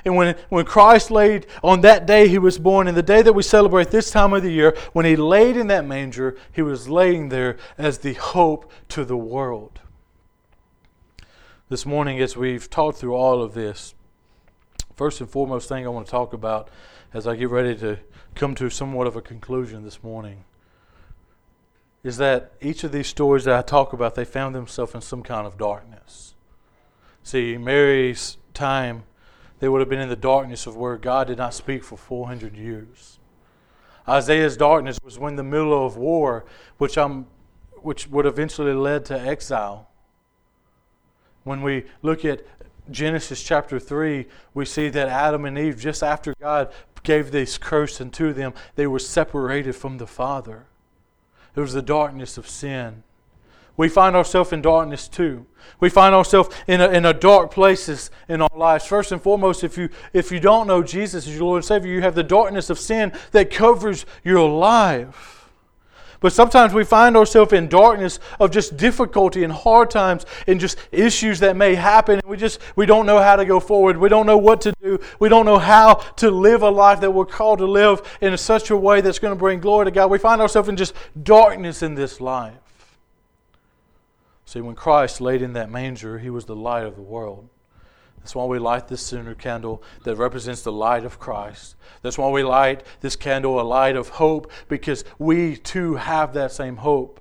And 0.04 0.16
when, 0.16 0.36
when 0.48 0.64
Christ 0.64 1.10
laid 1.10 1.46
on 1.62 1.80
that 1.82 2.06
day 2.06 2.28
he 2.28 2.38
was 2.38 2.58
born, 2.58 2.88
and 2.88 2.96
the 2.96 3.02
day 3.02 3.22
that 3.22 3.32
we 3.32 3.42
celebrate 3.42 3.90
this 3.90 4.10
time 4.10 4.32
of 4.32 4.42
the 4.42 4.52
year, 4.52 4.76
when 4.92 5.04
he 5.04 5.16
laid 5.16 5.56
in 5.56 5.66
that 5.68 5.84
manger, 5.84 6.36
he 6.52 6.62
was 6.62 6.88
laying 6.88 7.28
there 7.28 7.56
as 7.76 7.98
the 7.98 8.14
hope 8.14 8.70
to 8.88 9.04
the 9.04 9.16
world. 9.16 9.80
This 11.68 11.86
morning, 11.86 12.20
as 12.20 12.36
we've 12.36 12.68
talked 12.68 12.98
through 12.98 13.14
all 13.14 13.42
of 13.42 13.54
this, 13.54 13.94
first 14.96 15.20
and 15.20 15.30
foremost 15.30 15.68
thing 15.68 15.86
I 15.86 15.88
want 15.88 16.06
to 16.06 16.10
talk 16.10 16.32
about 16.32 16.68
as 17.14 17.26
I 17.26 17.36
get 17.36 17.48
ready 17.50 17.74
to 17.76 17.98
come 18.34 18.54
to 18.56 18.70
somewhat 18.70 19.06
of 19.06 19.16
a 19.16 19.22
conclusion 19.22 19.84
this 19.84 20.02
morning 20.02 20.44
is 22.02 22.16
that 22.16 22.52
each 22.60 22.84
of 22.84 22.92
these 22.92 23.06
stories 23.06 23.44
that 23.44 23.54
I 23.54 23.62
talk 23.62 23.92
about, 23.92 24.14
they 24.14 24.24
found 24.24 24.54
themselves 24.54 24.94
in 24.94 25.00
some 25.00 25.22
kind 25.22 25.46
of 25.46 25.58
darkness. 25.58 26.34
See, 27.22 27.58
Mary's 27.58 28.38
time 28.54 29.04
They 29.60 29.68
would 29.68 29.80
have 29.80 29.88
been 29.88 30.00
in 30.00 30.08
the 30.08 30.16
darkness 30.16 30.66
of 30.66 30.76
where 30.76 30.96
God 30.96 31.28
did 31.28 31.38
not 31.38 31.54
speak 31.54 31.84
for 31.84 31.96
400 31.96 32.56
years. 32.56 33.18
Isaiah's 34.08 34.56
darkness 34.56 34.98
was 35.04 35.18
when 35.18 35.36
the 35.36 35.44
middle 35.44 35.86
of 35.86 35.96
war, 35.96 36.44
which, 36.78 36.98
I'm, 36.98 37.26
which 37.76 38.08
would 38.08 38.26
eventually 38.26 38.72
led 38.72 39.04
to 39.06 39.20
exile. 39.20 39.88
When 41.44 41.62
we 41.62 41.84
look 42.02 42.24
at 42.24 42.42
Genesis 42.90 43.42
chapter 43.42 43.78
3, 43.78 44.26
we 44.54 44.64
see 44.64 44.88
that 44.88 45.08
Adam 45.08 45.44
and 45.44 45.58
Eve, 45.58 45.78
just 45.78 46.02
after 46.02 46.34
God 46.40 46.72
gave 47.02 47.30
this 47.30 47.58
curse 47.58 48.00
unto 48.00 48.32
them, 48.32 48.54
they 48.74 48.86
were 48.86 48.98
separated 48.98 49.74
from 49.74 49.98
the 49.98 50.06
Father. 50.06 50.66
It 51.54 51.60
was 51.60 51.74
the 51.74 51.82
darkness 51.82 52.38
of 52.38 52.48
sin. 52.48 53.02
We 53.80 53.88
find 53.88 54.14
ourselves 54.14 54.52
in 54.52 54.60
darkness 54.60 55.08
too. 55.08 55.46
We 55.80 55.88
find 55.88 56.14
ourselves 56.14 56.54
in 56.66 56.82
a, 56.82 56.90
in 56.90 57.06
a 57.06 57.14
dark 57.14 57.50
places 57.50 58.10
in 58.28 58.42
our 58.42 58.54
lives. 58.54 58.84
First 58.84 59.10
and 59.10 59.22
foremost, 59.22 59.64
if 59.64 59.78
you 59.78 59.88
if 60.12 60.30
you 60.30 60.38
don't 60.38 60.66
know 60.66 60.82
Jesus 60.82 61.26
as 61.26 61.34
your 61.34 61.44
Lord 61.44 61.56
and 61.60 61.64
Savior, 61.64 61.90
you 61.90 62.02
have 62.02 62.14
the 62.14 62.22
darkness 62.22 62.68
of 62.68 62.78
sin 62.78 63.10
that 63.32 63.50
covers 63.50 64.04
your 64.22 64.50
life. 64.50 65.48
But 66.20 66.34
sometimes 66.34 66.74
we 66.74 66.84
find 66.84 67.16
ourselves 67.16 67.54
in 67.54 67.68
darkness 67.70 68.18
of 68.38 68.50
just 68.50 68.76
difficulty 68.76 69.44
and 69.44 69.52
hard 69.54 69.90
times 69.90 70.26
and 70.46 70.60
just 70.60 70.76
issues 70.92 71.40
that 71.40 71.56
may 71.56 71.74
happen. 71.74 72.18
And 72.18 72.28
we 72.28 72.36
just 72.36 72.60
we 72.76 72.84
don't 72.84 73.06
know 73.06 73.18
how 73.18 73.36
to 73.36 73.46
go 73.46 73.60
forward. 73.60 73.96
We 73.96 74.10
don't 74.10 74.26
know 74.26 74.36
what 74.36 74.60
to 74.60 74.74
do. 74.82 75.00
We 75.20 75.30
don't 75.30 75.46
know 75.46 75.58
how 75.58 75.94
to 76.16 76.30
live 76.30 76.60
a 76.62 76.68
life 76.68 77.00
that 77.00 77.12
we're 77.12 77.24
called 77.24 77.60
to 77.60 77.66
live 77.66 78.02
in 78.20 78.36
such 78.36 78.68
a 78.68 78.76
way 78.76 79.00
that's 79.00 79.18
going 79.18 79.32
to 79.32 79.38
bring 79.38 79.58
glory 79.58 79.86
to 79.86 79.90
God. 79.90 80.10
We 80.10 80.18
find 80.18 80.42
ourselves 80.42 80.68
in 80.68 80.76
just 80.76 80.92
darkness 81.22 81.82
in 81.82 81.94
this 81.94 82.20
life. 82.20 82.69
See, 84.50 84.60
when 84.60 84.74
Christ 84.74 85.20
laid 85.20 85.42
in 85.42 85.52
that 85.52 85.70
manger, 85.70 86.18
he 86.18 86.28
was 86.28 86.46
the 86.46 86.56
light 86.56 86.84
of 86.84 86.96
the 86.96 87.02
world. 87.02 87.48
That's 88.18 88.34
why 88.34 88.46
we 88.46 88.58
light 88.58 88.88
this 88.88 89.00
center 89.00 89.32
candle 89.32 89.80
that 90.02 90.16
represents 90.16 90.62
the 90.62 90.72
light 90.72 91.04
of 91.04 91.20
Christ. 91.20 91.76
That's 92.02 92.18
why 92.18 92.30
we 92.30 92.42
light 92.42 92.82
this 93.00 93.14
candle 93.14 93.60
a 93.60 93.62
light 93.62 93.94
of 93.94 94.08
hope 94.08 94.50
because 94.66 95.04
we 95.20 95.56
too 95.56 95.94
have 95.94 96.32
that 96.32 96.50
same 96.50 96.78
hope. 96.78 97.20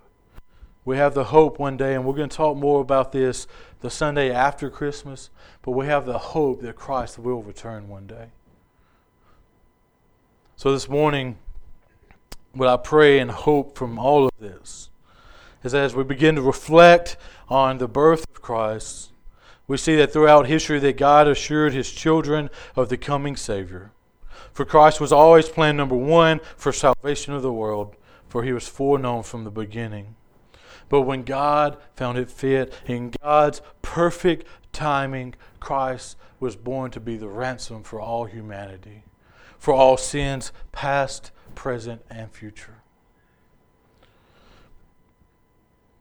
We 0.86 0.98
have 0.98 1.14
the 1.14 1.26
hope 1.26 1.60
one 1.60 1.78
day, 1.78 1.94
and 1.94 2.04
we're 2.04 2.16
going 2.16 2.30
to 2.30 2.36
talk 2.36 2.58
more 2.58 2.82
about 2.82 3.12
this 3.12 3.46
the 3.82 3.92
Sunday 3.92 4.32
after 4.32 4.72
Christmas, 4.72 5.30
but 5.62 5.74
we 5.74 5.86
have 5.86 6.08
the 6.08 6.18
hope 6.18 6.62
that 6.62 6.78
Christ 6.78 7.20
will 7.20 7.44
return 7.44 7.90
one 7.90 8.08
day. 8.08 8.30
So 10.56 10.72
this 10.72 10.90
morning, 10.90 11.38
what 12.54 12.70
I 12.70 12.78
pray 12.78 13.20
and 13.20 13.30
hope 13.30 13.78
from 13.78 14.00
all 14.00 14.26
of 14.26 14.32
this 14.40 14.89
is 15.64 15.74
as 15.74 15.96
we 15.96 16.04
begin 16.04 16.36
to 16.36 16.42
reflect 16.42 17.18
on 17.50 17.78
the 17.78 17.88
birth 17.88 18.26
of 18.30 18.42
Christ 18.42 19.10
we 19.70 19.78
see 19.78 19.96
that 19.98 20.12
throughout 20.12 20.48
history 20.48 20.80
that 20.80 20.98
God 20.98 21.28
assured 21.28 21.74
his 21.74 21.92
children 21.92 22.50
of 22.76 22.90
the 22.90 22.98
coming 22.98 23.36
Savior. 23.36 23.92
For 24.52 24.66
Christ 24.66 25.00
was 25.00 25.14
always 25.14 25.48
plan 25.48 25.78
number 25.78 25.96
one 25.96 26.42
for 26.58 26.74
salvation 26.74 27.36
of 27.36 27.44
the 27.44 27.54
world, 27.54 27.96
for 28.28 28.44
he 28.44 28.52
was 28.52 28.68
foreknown 28.68 29.22
from 29.22 29.44
the 29.44 29.52
beginning. 29.52 30.16
But 30.90 31.02
when 31.02 31.22
God 31.22 31.78
found 31.96 32.18
it 32.18 32.32
fit, 32.32 32.74
in 32.88 33.14
God's 33.22 33.62
perfect 33.84 34.48
timing, 34.74 35.36
Christ 35.60 36.18
was 36.40 36.56
born 36.56 36.90
to 36.90 37.00
be 37.00 37.16
the 37.16 37.28
ransom 37.28 37.84
for 37.84 38.02
all 38.02 38.26
humanity, 38.26 39.04
for 39.60 39.72
all 39.72 39.98
sins, 39.98 40.52
past, 40.72 41.30
present, 41.54 42.02
and 42.10 42.32
future. 42.32 42.82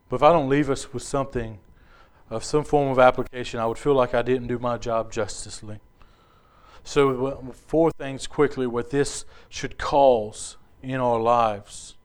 But 0.08 0.16
if 0.16 0.22
I 0.22 0.32
don't 0.32 0.48
leave 0.48 0.70
us 0.70 0.92
with 0.92 1.02
something 1.02 1.58
of 2.30 2.44
some 2.44 2.64
form 2.64 2.90
of 2.90 2.98
application, 2.98 3.60
I 3.60 3.66
would 3.66 3.78
feel 3.78 3.94
like 3.94 4.14
I 4.14 4.22
didn't 4.22 4.48
do 4.48 4.58
my 4.58 4.78
job 4.78 5.12
justly. 5.12 5.80
So, 6.84 7.52
four 7.66 7.90
things 7.90 8.26
quickly 8.26 8.66
what 8.66 8.90
this 8.90 9.24
should 9.48 9.76
cause 9.78 10.56
in 10.82 10.96
our 10.96 11.20
lives. 11.20 11.96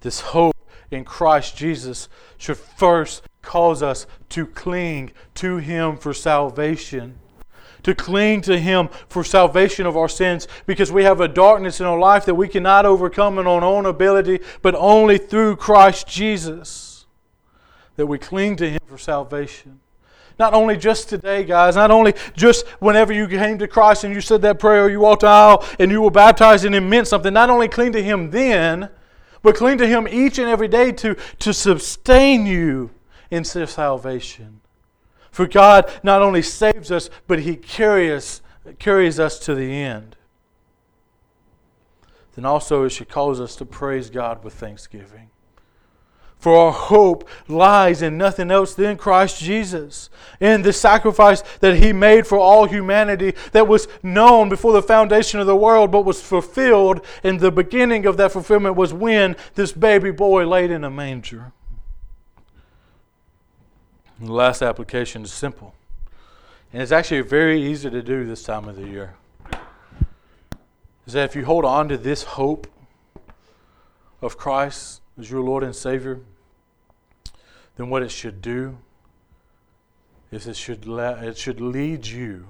This 0.00 0.20
hope 0.20 0.56
in 0.90 1.04
Christ 1.04 1.56
Jesus 1.56 2.08
should 2.38 2.56
first 2.56 3.22
cause 3.42 3.82
us 3.82 4.06
to 4.30 4.46
cling 4.46 5.12
to 5.34 5.58
Him 5.58 5.96
for 5.96 6.14
salvation. 6.14 7.18
To 7.82 7.94
cling 7.94 8.40
to 8.42 8.58
Him 8.58 8.88
for 9.08 9.22
salvation 9.22 9.86
of 9.86 9.96
our 9.96 10.08
sins 10.08 10.48
because 10.64 10.90
we 10.90 11.04
have 11.04 11.20
a 11.20 11.28
darkness 11.28 11.80
in 11.80 11.86
our 11.86 11.98
life 11.98 12.24
that 12.24 12.34
we 12.34 12.48
cannot 12.48 12.86
overcome 12.86 13.38
in 13.38 13.46
our 13.46 13.62
own 13.62 13.84
ability, 13.84 14.40
but 14.62 14.74
only 14.74 15.18
through 15.18 15.56
Christ 15.56 16.06
Jesus 16.06 16.95
that 17.96 18.06
we 18.06 18.18
cling 18.18 18.56
to 18.56 18.70
Him 18.70 18.80
for 18.86 18.98
salvation. 18.98 19.80
Not 20.38 20.52
only 20.52 20.76
just 20.76 21.08
today, 21.08 21.44
guys, 21.44 21.76
not 21.76 21.90
only 21.90 22.14
just 22.34 22.66
whenever 22.78 23.12
you 23.12 23.26
came 23.26 23.58
to 23.58 23.66
Christ 23.66 24.04
and 24.04 24.14
you 24.14 24.20
said 24.20 24.42
that 24.42 24.58
prayer, 24.58 24.88
you 24.90 25.00
walked 25.00 25.24
aisle 25.24 25.64
and 25.78 25.90
you 25.90 26.02
were 26.02 26.10
baptized 26.10 26.66
and 26.66 26.74
it 26.74 26.82
meant 26.82 27.08
something. 27.08 27.32
Not 27.32 27.48
only 27.48 27.68
cling 27.68 27.92
to 27.92 28.02
Him 28.02 28.30
then, 28.30 28.90
but 29.42 29.56
cling 29.56 29.78
to 29.78 29.86
Him 29.86 30.06
each 30.06 30.38
and 30.38 30.48
every 30.48 30.68
day 30.68 30.92
to, 30.92 31.16
to 31.38 31.54
sustain 31.54 32.44
you 32.44 32.90
in 33.30 33.44
salvation. 33.44 34.60
For 35.30 35.46
God 35.46 35.90
not 36.02 36.22
only 36.22 36.42
saves 36.42 36.90
us, 36.90 37.08
but 37.26 37.40
He 37.40 37.56
carries, 37.56 38.42
carries 38.78 39.18
us 39.18 39.38
to 39.40 39.54
the 39.54 39.72
end. 39.72 40.16
Then 42.34 42.44
also 42.44 42.84
it 42.84 42.90
should 42.90 43.08
cause 43.08 43.40
us 43.40 43.56
to 43.56 43.64
praise 43.64 44.10
God 44.10 44.44
with 44.44 44.52
thanksgiving. 44.54 45.25
For 46.38 46.56
our 46.56 46.72
hope 46.72 47.28
lies 47.48 48.02
in 48.02 48.18
nothing 48.18 48.50
else 48.50 48.74
than 48.74 48.96
Christ 48.96 49.40
Jesus, 49.40 50.10
in 50.38 50.62
the 50.62 50.72
sacrifice 50.72 51.42
that 51.60 51.78
He 51.78 51.92
made 51.92 52.26
for 52.26 52.38
all 52.38 52.66
humanity 52.66 53.34
that 53.52 53.66
was 53.66 53.88
known 54.02 54.48
before 54.48 54.72
the 54.72 54.82
foundation 54.82 55.40
of 55.40 55.46
the 55.46 55.56
world, 55.56 55.90
but 55.90 56.04
was 56.04 56.22
fulfilled. 56.22 57.04
And 57.24 57.40
the 57.40 57.50
beginning 57.50 58.06
of 58.06 58.16
that 58.18 58.32
fulfillment 58.32 58.76
was 58.76 58.92
when 58.92 59.34
this 59.54 59.72
baby 59.72 60.10
boy 60.10 60.46
laid 60.46 60.70
in 60.70 60.84
a 60.84 60.90
manger. 60.90 61.52
And 64.18 64.28
the 64.28 64.32
last 64.32 64.62
application 64.62 65.22
is 65.22 65.32
simple. 65.32 65.74
And 66.72 66.82
it's 66.82 66.92
actually 66.92 67.22
very 67.22 67.62
easy 67.62 67.90
to 67.90 68.02
do 68.02 68.26
this 68.26 68.42
time 68.42 68.68
of 68.68 68.76
the 68.76 68.86
year. 68.86 69.14
Is 71.06 71.12
that 71.14 71.24
if 71.24 71.36
you 71.36 71.44
hold 71.44 71.64
on 71.64 71.88
to 71.88 71.96
this 71.96 72.22
hope 72.22 72.66
of 74.20 74.36
Christ, 74.36 75.00
as 75.18 75.30
your 75.30 75.40
Lord 75.40 75.62
and 75.62 75.74
Savior, 75.74 76.20
then 77.76 77.88
what 77.88 78.02
it 78.02 78.10
should 78.10 78.40
do 78.40 78.78
is 80.30 80.46
it 80.46 80.56
should, 80.56 80.86
la- 80.86 81.20
it 81.20 81.36
should 81.36 81.60
lead 81.60 82.06
you 82.06 82.48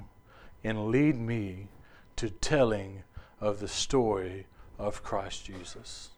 and 0.64 0.88
lead 0.88 1.16
me 1.16 1.68
to 2.16 2.30
telling 2.30 3.02
of 3.40 3.60
the 3.60 3.68
story 3.68 4.46
of 4.78 5.02
Christ 5.02 5.44
Jesus. 5.46 6.10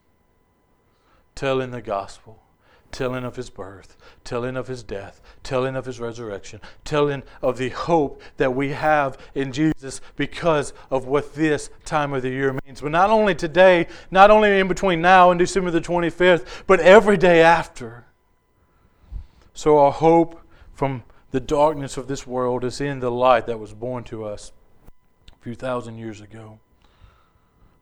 Telling 1.35 1.71
the 1.71 1.83
gospel 1.83 2.43
telling 2.90 3.24
of 3.24 3.37
his 3.37 3.51
birth, 3.51 3.96
telling 4.24 4.57
of 4.57 4.68
his 4.68 4.83
death, 4.83 5.20
telling 5.42 5.77
of 5.77 5.85
his 5.85 6.01
resurrection, 6.01 6.61
telling 6.85 7.22
of 7.42 7.59
the 7.59 7.68
hope 7.70 8.22
that 8.37 8.55
we 8.55 8.70
have 8.70 9.18
in 9.35 9.53
Jesus 9.53 10.01
because 10.16 10.72
of 10.90 11.07
what 11.07 11.35
this 11.35 11.70
time 11.85 12.12
of 12.12 12.22
the 12.22 12.31
year 12.31 12.57
means. 12.64 12.81
But 12.81 12.92
not 12.92 13.11
only 13.11 13.35
today, 13.35 13.87
not 14.11 14.31
only 14.31 14.59
in 14.59 14.68
between 14.68 15.01
now 15.01 15.31
and 15.31 15.38
December 15.38 15.70
the 15.70 15.81
25th, 15.81 16.46
but 16.66 16.81
every 16.81 17.16
day 17.16 17.42
after. 17.42 18.07
So 19.53 19.79
our 19.79 19.92
hope 19.92 20.40
from 20.72 21.03
the 21.31 21.40
darkness 21.40 21.96
of 21.96 22.09
this 22.09 22.27
world 22.27 22.64
is 22.64 22.81
in 22.81 23.01
the 23.01 23.11
light 23.11 23.46
that 23.46 23.59
was 23.59 23.74
born 23.74 24.05
to 24.05 24.24
us 24.24 24.53
a 25.33 25.42
few 25.42 25.55
thousand 25.55 25.98
years 25.98 26.20
ago. 26.20 26.59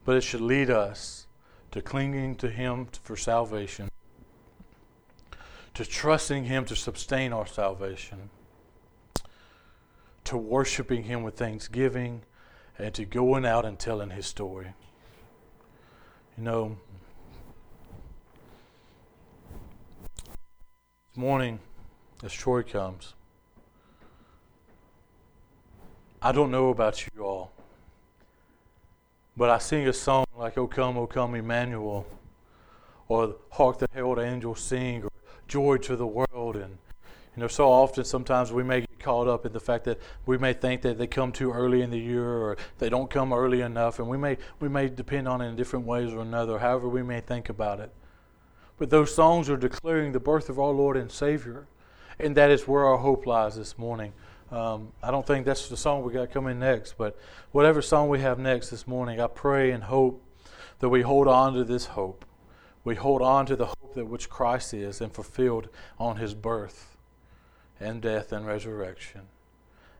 But 0.04 0.16
it 0.16 0.22
should 0.22 0.40
lead 0.40 0.70
us 0.70 1.26
to 1.72 1.82
clinging 1.82 2.36
to 2.36 2.48
Him 2.48 2.88
for 3.02 3.16
salvation 3.16 3.90
to 5.76 5.84
trusting 5.84 6.44
Him 6.44 6.64
to 6.64 6.74
sustain 6.74 7.34
our 7.34 7.46
salvation, 7.46 8.30
to 10.24 10.38
worshiping 10.38 11.02
Him 11.02 11.22
with 11.22 11.36
thanksgiving, 11.36 12.22
and 12.78 12.94
to 12.94 13.04
going 13.04 13.44
out 13.44 13.66
and 13.66 13.78
telling 13.78 14.08
His 14.08 14.26
story. 14.26 14.72
You 16.38 16.44
know, 16.44 16.78
this 20.24 21.16
morning, 21.16 21.60
as 22.24 22.32
Troy 22.32 22.62
comes, 22.62 23.12
I 26.22 26.32
don't 26.32 26.50
know 26.50 26.70
about 26.70 27.06
you 27.06 27.22
all, 27.22 27.52
but 29.36 29.50
I 29.50 29.58
sing 29.58 29.86
a 29.86 29.92
song 29.92 30.24
like 30.38 30.56
O 30.56 30.66
Come, 30.66 30.96
O 30.96 31.06
Come, 31.06 31.34
Emmanuel, 31.34 32.06
or 33.08 33.36
Hark 33.50 33.78
the 33.78 33.88
Herald 33.92 34.18
Angels 34.20 34.60
Sing, 34.60 35.04
or 35.04 35.10
joy 35.48 35.76
to 35.78 35.96
the 35.96 36.06
world. 36.06 36.56
And, 36.56 36.78
you 37.34 37.40
know, 37.42 37.48
so 37.48 37.70
often 37.70 38.04
sometimes 38.04 38.52
we 38.52 38.62
may 38.62 38.80
get 38.80 38.98
caught 38.98 39.28
up 39.28 39.46
in 39.46 39.52
the 39.52 39.60
fact 39.60 39.84
that 39.84 40.00
we 40.24 40.38
may 40.38 40.52
think 40.52 40.82
that 40.82 40.98
they 40.98 41.06
come 41.06 41.32
too 41.32 41.52
early 41.52 41.82
in 41.82 41.90
the 41.90 41.98
year 41.98 42.28
or 42.28 42.56
they 42.78 42.88
don't 42.88 43.10
come 43.10 43.32
early 43.32 43.60
enough. 43.60 43.98
And 43.98 44.08
we 44.08 44.16
may, 44.16 44.38
we 44.60 44.68
may 44.68 44.88
depend 44.88 45.28
on 45.28 45.40
it 45.40 45.48
in 45.48 45.56
different 45.56 45.86
ways 45.86 46.12
or 46.12 46.20
another, 46.20 46.58
however 46.58 46.88
we 46.88 47.02
may 47.02 47.20
think 47.20 47.48
about 47.48 47.80
it. 47.80 47.90
But 48.78 48.90
those 48.90 49.14
songs 49.14 49.48
are 49.48 49.56
declaring 49.56 50.12
the 50.12 50.20
birth 50.20 50.48
of 50.48 50.58
our 50.58 50.72
Lord 50.72 50.96
and 50.96 51.10
Savior. 51.10 51.66
And 52.18 52.36
that 52.36 52.50
is 52.50 52.66
where 52.66 52.84
our 52.86 52.98
hope 52.98 53.26
lies 53.26 53.56
this 53.56 53.76
morning 53.78 54.12
Um, 54.50 54.92
I 55.02 55.10
don't 55.10 55.26
think 55.26 55.44
that's 55.44 55.68
the 55.68 55.76
song 55.76 56.04
we 56.04 56.12
got 56.12 56.30
coming 56.30 56.58
next, 56.60 56.96
but 56.96 57.18
whatever 57.50 57.82
song 57.82 58.08
we 58.08 58.20
have 58.20 58.38
next 58.38 58.70
this 58.70 58.86
morning, 58.86 59.20
I 59.20 59.26
pray 59.26 59.72
and 59.72 59.82
hope 59.82 60.22
that 60.78 60.88
we 60.88 61.02
hold 61.02 61.26
on 61.26 61.54
to 61.54 61.64
this 61.64 61.86
hope. 61.86 62.24
We 62.86 62.94
hold 62.94 63.20
on 63.20 63.46
to 63.46 63.56
the 63.56 63.66
hope 63.66 63.94
that 63.94 64.06
which 64.06 64.30
Christ 64.30 64.72
is 64.72 65.00
and 65.00 65.12
fulfilled 65.12 65.68
on 65.98 66.18
his 66.18 66.34
birth 66.34 66.96
and 67.80 68.00
death 68.00 68.30
and 68.30 68.46
resurrection. 68.46 69.22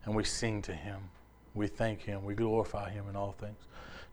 And 0.04 0.14
we 0.14 0.22
sing 0.22 0.62
to 0.62 0.72
him. 0.72 1.10
We 1.52 1.66
thank 1.66 2.02
him. 2.02 2.24
We 2.24 2.36
glorify 2.36 2.90
him 2.90 3.08
in 3.08 3.16
all 3.16 3.32
things. 3.32 3.58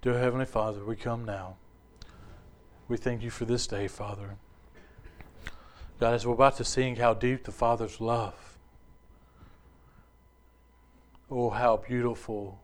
Dear 0.01 0.17
Heavenly 0.17 0.47
Father, 0.47 0.83
we 0.83 0.95
come 0.95 1.23
now. 1.23 1.57
We 2.87 2.97
thank 2.97 3.21
you 3.21 3.29
for 3.29 3.45
this 3.45 3.67
day, 3.67 3.87
Father. 3.87 4.37
God, 5.99 6.15
as 6.15 6.25
we're 6.25 6.33
about 6.33 6.57
to 6.57 6.65
sing 6.65 6.95
how 6.95 7.13
deep 7.13 7.43
the 7.43 7.51
Father's 7.51 8.01
love. 8.01 8.57
Oh, 11.29 11.51
how 11.51 11.77
beautiful 11.77 12.59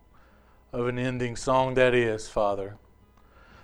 of 0.74 0.88
an 0.88 0.98
ending 0.98 1.36
song 1.36 1.76
that 1.76 1.94
is, 1.94 2.28
Father 2.28 2.80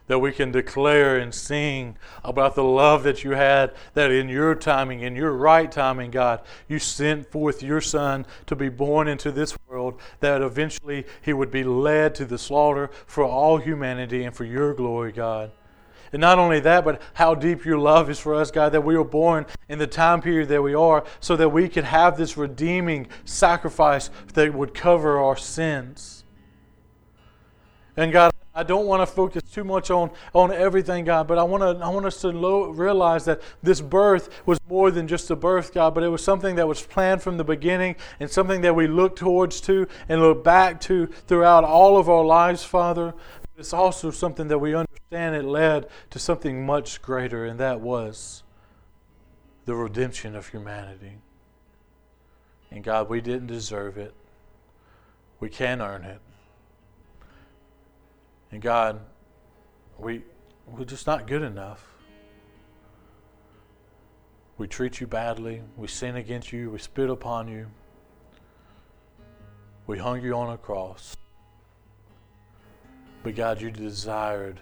that 0.08 0.20
we 0.20 0.32
can 0.32 0.52
declare 0.52 1.18
and 1.18 1.34
sing 1.34 1.98
about 2.24 2.56
the 2.56 2.64
love 2.64 3.04
that 3.04 3.24
you 3.24 3.32
had, 3.32 3.74
that 3.94 4.12
in 4.12 4.30
your 4.30 4.54
timing, 4.56 5.02
in 5.02 5.16
your 5.16 5.32
right 5.32 5.72
timing, 5.72 6.12
God, 6.12 6.42
you 6.68 6.80
sent 6.80 7.32
forth 7.32 7.64
your 7.64 7.82
Son 7.82 8.26
to 8.46 8.56
be 8.56 8.70
born 8.70 9.08
into 9.08 9.32
this 9.32 9.58
world, 9.68 10.00
that 10.20 10.42
eventually 10.42 11.06
he 11.22 11.34
would 11.34 11.52
be 11.52 11.64
led 11.64 12.14
to 12.16 12.26
the 12.26 12.38
slaughter 12.38 12.90
for 13.08 13.24
all 13.24 13.58
humanity 13.58 14.24
and 14.24 14.36
for 14.36 14.46
your 14.46 14.74
glory, 14.74 15.12
God. 15.12 15.52
And 16.14 16.22
not 16.22 16.40
only 16.40 16.60
that, 16.62 16.86
but 16.86 17.02
how 17.16 17.36
deep 17.36 17.66
your 17.66 17.80
love 17.80 18.10
is 18.10 18.20
for 18.20 18.36
us, 18.36 18.52
God, 18.52 18.72
that 18.72 18.82
we 18.82 18.96
were 18.96 19.04
born 19.04 19.46
in 19.68 19.80
the 19.80 19.88
time 19.88 20.22
period 20.22 20.50
that 20.50 20.62
we 20.62 20.74
are 20.74 21.04
so 21.20 21.36
that 21.36 21.50
we 21.50 21.68
could 21.68 21.84
have 21.84 22.16
this 22.16 22.38
redeeming 22.38 23.08
sacrifice 23.26 24.10
that 24.34 24.54
would 24.54 24.74
cover 24.74 25.20
our 25.20 25.36
sins. 25.36 26.24
And 27.98 28.12
God, 28.12 28.32
I 28.58 28.64
don't 28.64 28.86
want 28.86 29.02
to 29.02 29.06
focus 29.06 29.44
too 29.44 29.66
much 29.66 29.92
on, 29.92 30.12
on 30.34 30.54
everything, 30.54 31.04
God, 31.04 31.28
but 31.28 31.38
I 31.38 31.44
want 31.44 31.62
to 31.62 31.86
I 31.86 31.90
want 31.90 32.06
us 32.06 32.22
to 32.22 32.32
realize 32.72 33.26
that 33.26 33.42
this 33.62 33.82
birth 33.82 34.30
was 34.46 34.60
more 34.70 34.92
than 34.92 35.10
just 35.10 35.30
a 35.30 35.36
birth, 35.36 35.74
God, 35.74 35.94
but 35.94 36.04
it 36.04 36.08
was 36.08 36.24
something 36.24 36.56
that 36.56 36.66
was 36.66 36.82
planned 36.82 37.22
from 37.22 37.36
the 37.36 37.44
beginning 37.44 37.98
and 38.22 38.32
something 38.32 38.62
that 38.62 38.74
we 38.74 38.88
look 38.88 39.18
towards 39.18 39.60
to 39.62 39.88
and 40.08 40.22
look 40.22 40.42
back 40.46 40.80
to 40.82 41.08
throughout 41.08 41.66
all 41.66 41.98
of 41.98 42.10
our 42.10 42.24
lives, 42.24 42.64
Father. 42.64 43.14
It's 43.58 43.74
also 43.74 44.10
something 44.10 44.48
that 44.48 44.60
we 44.60 44.74
understand 44.74 45.36
it 45.36 45.44
led 45.44 45.88
to 46.12 46.20
something 46.20 46.66
much 46.66 47.02
greater, 47.02 47.46
and 47.46 47.60
that 47.60 47.82
was 47.82 48.44
the 49.66 49.76
redemption 49.76 50.34
of 50.34 50.48
humanity. 50.48 51.18
And 52.72 52.84
God, 52.84 53.10
we 53.10 53.20
didn't 53.20 53.48
deserve 53.48 53.98
it. 53.98 54.14
We 55.42 55.50
can't 55.50 55.82
earn 55.82 56.06
it. 56.06 56.20
And 58.52 58.62
God, 58.62 59.00
we, 59.98 60.24
we're 60.68 60.86
just 60.86 61.08
not 61.08 61.28
good 61.28 61.42
enough. 61.42 61.86
We 64.58 64.68
treat 64.68 65.02
you 65.02 65.08
badly. 65.08 65.62
We 65.76 65.88
sin 65.88 66.16
against 66.16 66.54
you. 66.54 66.72
We 66.72 66.80
spit 66.80 67.10
upon 67.10 67.48
you. 67.48 67.68
We 69.88 69.98
hung 69.98 70.22
you 70.22 70.34
on 70.34 70.54
a 70.54 70.58
cross. 70.58 71.18
But 73.24 73.36
God, 73.36 73.62
you 73.62 73.72
desired 73.72 74.62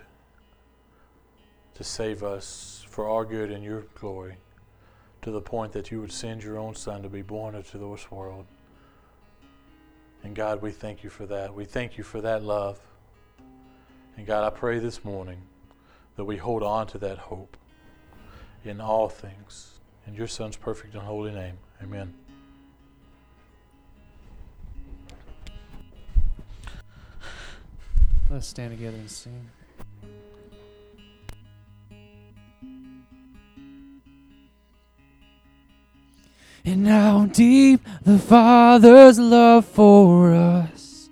to 1.75 1.83
save 1.83 2.23
us 2.23 2.85
for 2.87 3.09
our 3.09 3.25
good 3.25 3.51
and 3.51 3.63
your 3.63 3.81
glory 3.95 4.37
to 5.21 5.31
the 5.31 5.41
point 5.41 5.71
that 5.73 5.91
you 5.91 6.01
would 6.01 6.11
send 6.11 6.43
your 6.43 6.57
own 6.57 6.75
Son 6.75 7.01
to 7.01 7.09
be 7.09 7.21
born 7.21 7.55
into 7.55 7.77
this 7.77 8.11
world. 8.11 8.45
And 10.23 10.35
God, 10.35 10.61
we 10.61 10.71
thank 10.71 11.03
you 11.03 11.09
for 11.09 11.25
that. 11.25 11.53
We 11.53 11.65
thank 11.65 11.97
you 11.97 12.03
for 12.03 12.21
that 12.21 12.43
love. 12.43 12.79
And 14.17 14.25
God, 14.25 14.43
I 14.43 14.55
pray 14.55 14.79
this 14.79 15.03
morning 15.03 15.41
that 16.15 16.25
we 16.25 16.37
hold 16.37 16.63
on 16.63 16.87
to 16.87 16.97
that 16.99 17.17
hope 17.17 17.57
in 18.63 18.79
all 18.79 19.09
things. 19.09 19.79
In 20.05 20.13
your 20.13 20.27
Son's 20.27 20.55
perfect 20.55 20.93
and 20.93 21.03
holy 21.03 21.31
name. 21.31 21.57
Amen. 21.81 22.13
Let's 28.29 28.47
stand 28.47 28.71
together 28.71 28.97
and 28.97 29.09
sing. 29.09 29.49
And 36.65 36.87
how 36.87 37.25
deep 37.25 37.81
the 38.03 38.17
Father's 38.17 39.19
love 39.19 39.65
for 39.65 40.33
us 40.33 41.09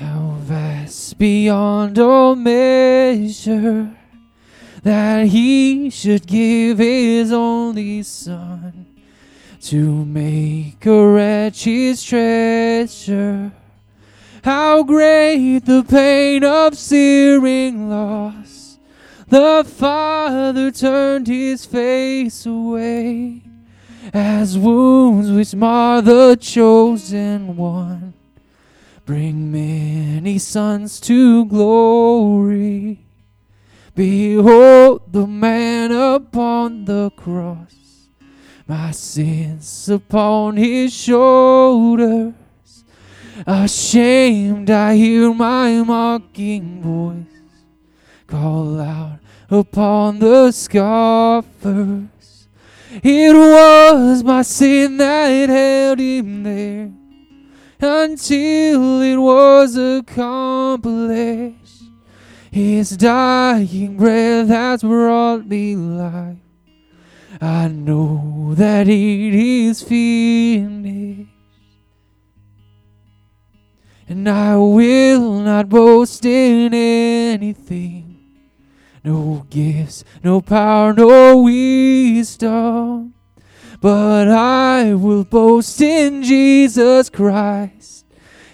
how 0.00 0.29
beyond 1.18 1.98
all 2.00 2.34
measure 2.34 3.96
that 4.82 5.26
he 5.26 5.88
should 5.88 6.26
give 6.26 6.78
his 6.78 7.30
only 7.30 8.02
son 8.02 8.86
to 9.60 10.04
make 10.04 10.84
a 10.86 11.06
wretch 11.06 11.64
his 11.64 12.02
treasure. 12.02 13.52
How 14.42 14.82
great 14.82 15.60
the 15.60 15.84
pain 15.84 16.42
of 16.42 16.76
searing 16.76 17.88
loss! 17.88 18.78
The 19.28 19.64
Father 19.64 20.72
turned 20.72 21.28
his 21.28 21.66
face 21.66 22.46
away 22.46 23.42
as 24.12 24.58
wounds 24.58 25.30
which 25.30 25.54
mar 25.54 26.02
the 26.02 26.36
chosen 26.40 27.56
one 27.56 28.14
bring 29.10 29.50
many 29.50 30.38
sons 30.38 31.00
to 31.00 31.44
glory. 31.46 32.96
Behold 33.96 35.02
the 35.12 35.26
man 35.26 35.90
upon 35.90 36.84
the 36.84 37.10
cross, 37.16 38.06
my 38.68 38.92
sins 38.92 39.88
upon 39.88 40.56
his 40.56 40.94
shoulders. 40.94 42.34
Ashamed, 43.48 44.70
I 44.70 44.94
hear 44.94 45.34
my 45.34 45.82
mocking 45.82 46.80
voice 46.80 47.64
call 48.28 48.78
out 48.80 49.18
upon 49.50 50.20
the 50.20 50.52
scoffers. 50.52 52.46
It 53.02 53.34
was 53.34 54.22
my 54.22 54.42
sin 54.42 54.98
that 54.98 55.48
held 55.48 55.98
him 55.98 56.44
there 56.44 56.99
until 57.80 59.00
it 59.00 59.16
was 59.16 59.76
accomplished. 59.76 61.56
His 62.50 62.96
dying 62.96 63.96
breath 63.96 64.48
has 64.48 64.82
brought 64.82 65.46
me 65.46 65.76
life. 65.76 66.36
I 67.40 67.68
know 67.68 68.54
that 68.54 68.88
it 68.88 69.34
is 69.34 69.82
finished. 69.82 71.30
And 74.08 74.28
I 74.28 74.56
will 74.56 75.40
not 75.40 75.68
boast 75.68 76.24
in 76.24 76.74
anything. 76.74 78.18
No 79.04 79.46
gifts, 79.48 80.04
no 80.22 80.40
power, 80.40 80.92
no 80.92 81.42
wisdom 81.42 83.14
but 83.80 84.28
I 84.28 84.94
will 84.94 85.24
boast 85.24 85.80
in 85.80 86.22
Jesus 86.22 87.08
Christ, 87.08 88.04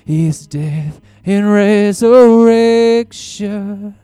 his 0.04 0.46
death 0.46 1.00
and 1.24 1.52
resurrection. 1.52 3.96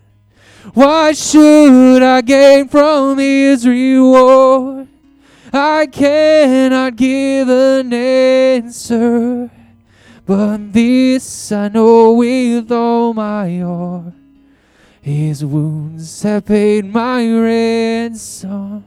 Why 0.75 1.13
should 1.13 2.03
I 2.03 2.23
gain 2.23 2.67
from 2.69 3.19
his 3.19 3.65
reward? 3.67 4.89
I 5.53 5.87
cannot 5.87 6.97
give 6.97 7.49
an 7.49 7.93
answer, 7.93 9.49
but 10.27 10.73
this 10.73 11.53
I 11.53 11.69
know 11.69 12.15
with 12.15 12.73
all 12.73 13.15
my 13.15 13.61
heart. 13.61 14.15
His 15.01 15.45
wounds 15.45 16.23
have 16.23 16.47
paid 16.47 16.87
my 16.87 17.25
ransom. 17.27 18.87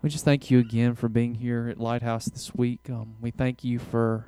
We 0.00 0.10
just 0.10 0.24
thank 0.24 0.48
you 0.48 0.60
again 0.60 0.94
for 0.94 1.08
being 1.08 1.34
here 1.34 1.66
at 1.68 1.80
Lighthouse 1.80 2.26
this 2.26 2.54
week. 2.54 2.88
Um, 2.88 3.16
we 3.20 3.32
thank 3.32 3.64
you 3.64 3.80
for 3.80 4.26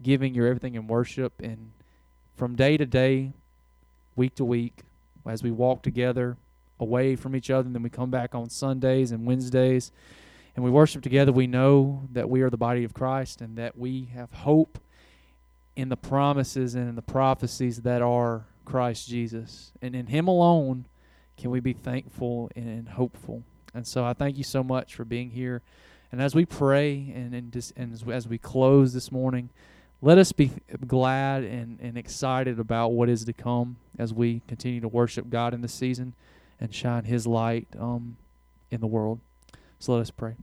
giving 0.00 0.36
your 0.36 0.46
everything 0.46 0.76
in 0.76 0.86
worship 0.86 1.32
and 1.42 1.72
from 2.36 2.54
day 2.54 2.76
to 2.76 2.86
day, 2.86 3.32
week 4.14 4.36
to 4.36 4.44
week, 4.44 4.84
as 5.26 5.42
we 5.42 5.50
walk 5.50 5.82
together 5.82 6.36
away 6.78 7.16
from 7.16 7.34
each 7.34 7.50
other, 7.50 7.66
and 7.66 7.74
then 7.74 7.82
we 7.82 7.90
come 7.90 8.10
back 8.12 8.36
on 8.36 8.50
Sundays 8.50 9.10
and 9.10 9.26
Wednesdays 9.26 9.90
and 10.54 10.64
we 10.64 10.70
worship 10.70 11.02
together, 11.02 11.32
we 11.32 11.48
know 11.48 12.02
that 12.12 12.30
we 12.30 12.42
are 12.42 12.50
the 12.50 12.56
body 12.56 12.84
of 12.84 12.94
Christ 12.94 13.40
and 13.40 13.58
that 13.58 13.76
we 13.76 14.10
have 14.14 14.32
hope 14.32 14.78
in 15.74 15.88
the 15.88 15.96
promises 15.96 16.76
and 16.76 16.88
in 16.88 16.94
the 16.94 17.02
prophecies 17.02 17.82
that 17.82 18.00
are 18.00 18.46
Christ 18.64 19.08
Jesus. 19.08 19.72
And 19.82 19.96
in 19.96 20.06
Him 20.06 20.28
alone 20.28 20.86
can 21.36 21.50
we 21.50 21.58
be 21.58 21.72
thankful 21.72 22.48
and 22.54 22.90
hopeful. 22.90 23.42
And 23.74 23.86
so 23.86 24.04
I 24.04 24.12
thank 24.12 24.36
you 24.36 24.44
so 24.44 24.62
much 24.62 24.94
for 24.94 25.04
being 25.04 25.30
here. 25.30 25.62
And 26.12 26.20
as 26.20 26.34
we 26.34 26.44
pray 26.44 27.12
and, 27.14 27.34
and, 27.34 27.52
just, 27.52 27.72
and 27.76 27.92
as, 27.92 28.04
as 28.08 28.26
we 28.26 28.38
close 28.38 28.92
this 28.92 29.12
morning, 29.12 29.50
let 30.02 30.18
us 30.18 30.32
be 30.32 30.50
glad 30.86 31.44
and, 31.44 31.78
and 31.80 31.96
excited 31.96 32.58
about 32.58 32.92
what 32.92 33.08
is 33.08 33.24
to 33.26 33.32
come 33.32 33.76
as 33.98 34.12
we 34.12 34.40
continue 34.48 34.80
to 34.80 34.88
worship 34.88 35.28
God 35.28 35.54
in 35.54 35.60
this 35.60 35.74
season 35.74 36.14
and 36.58 36.74
shine 36.74 37.04
His 37.04 37.26
light 37.26 37.68
um, 37.78 38.16
in 38.70 38.80
the 38.80 38.86
world. 38.86 39.20
So 39.78 39.92
let 39.92 40.00
us 40.00 40.10
pray. 40.10 40.36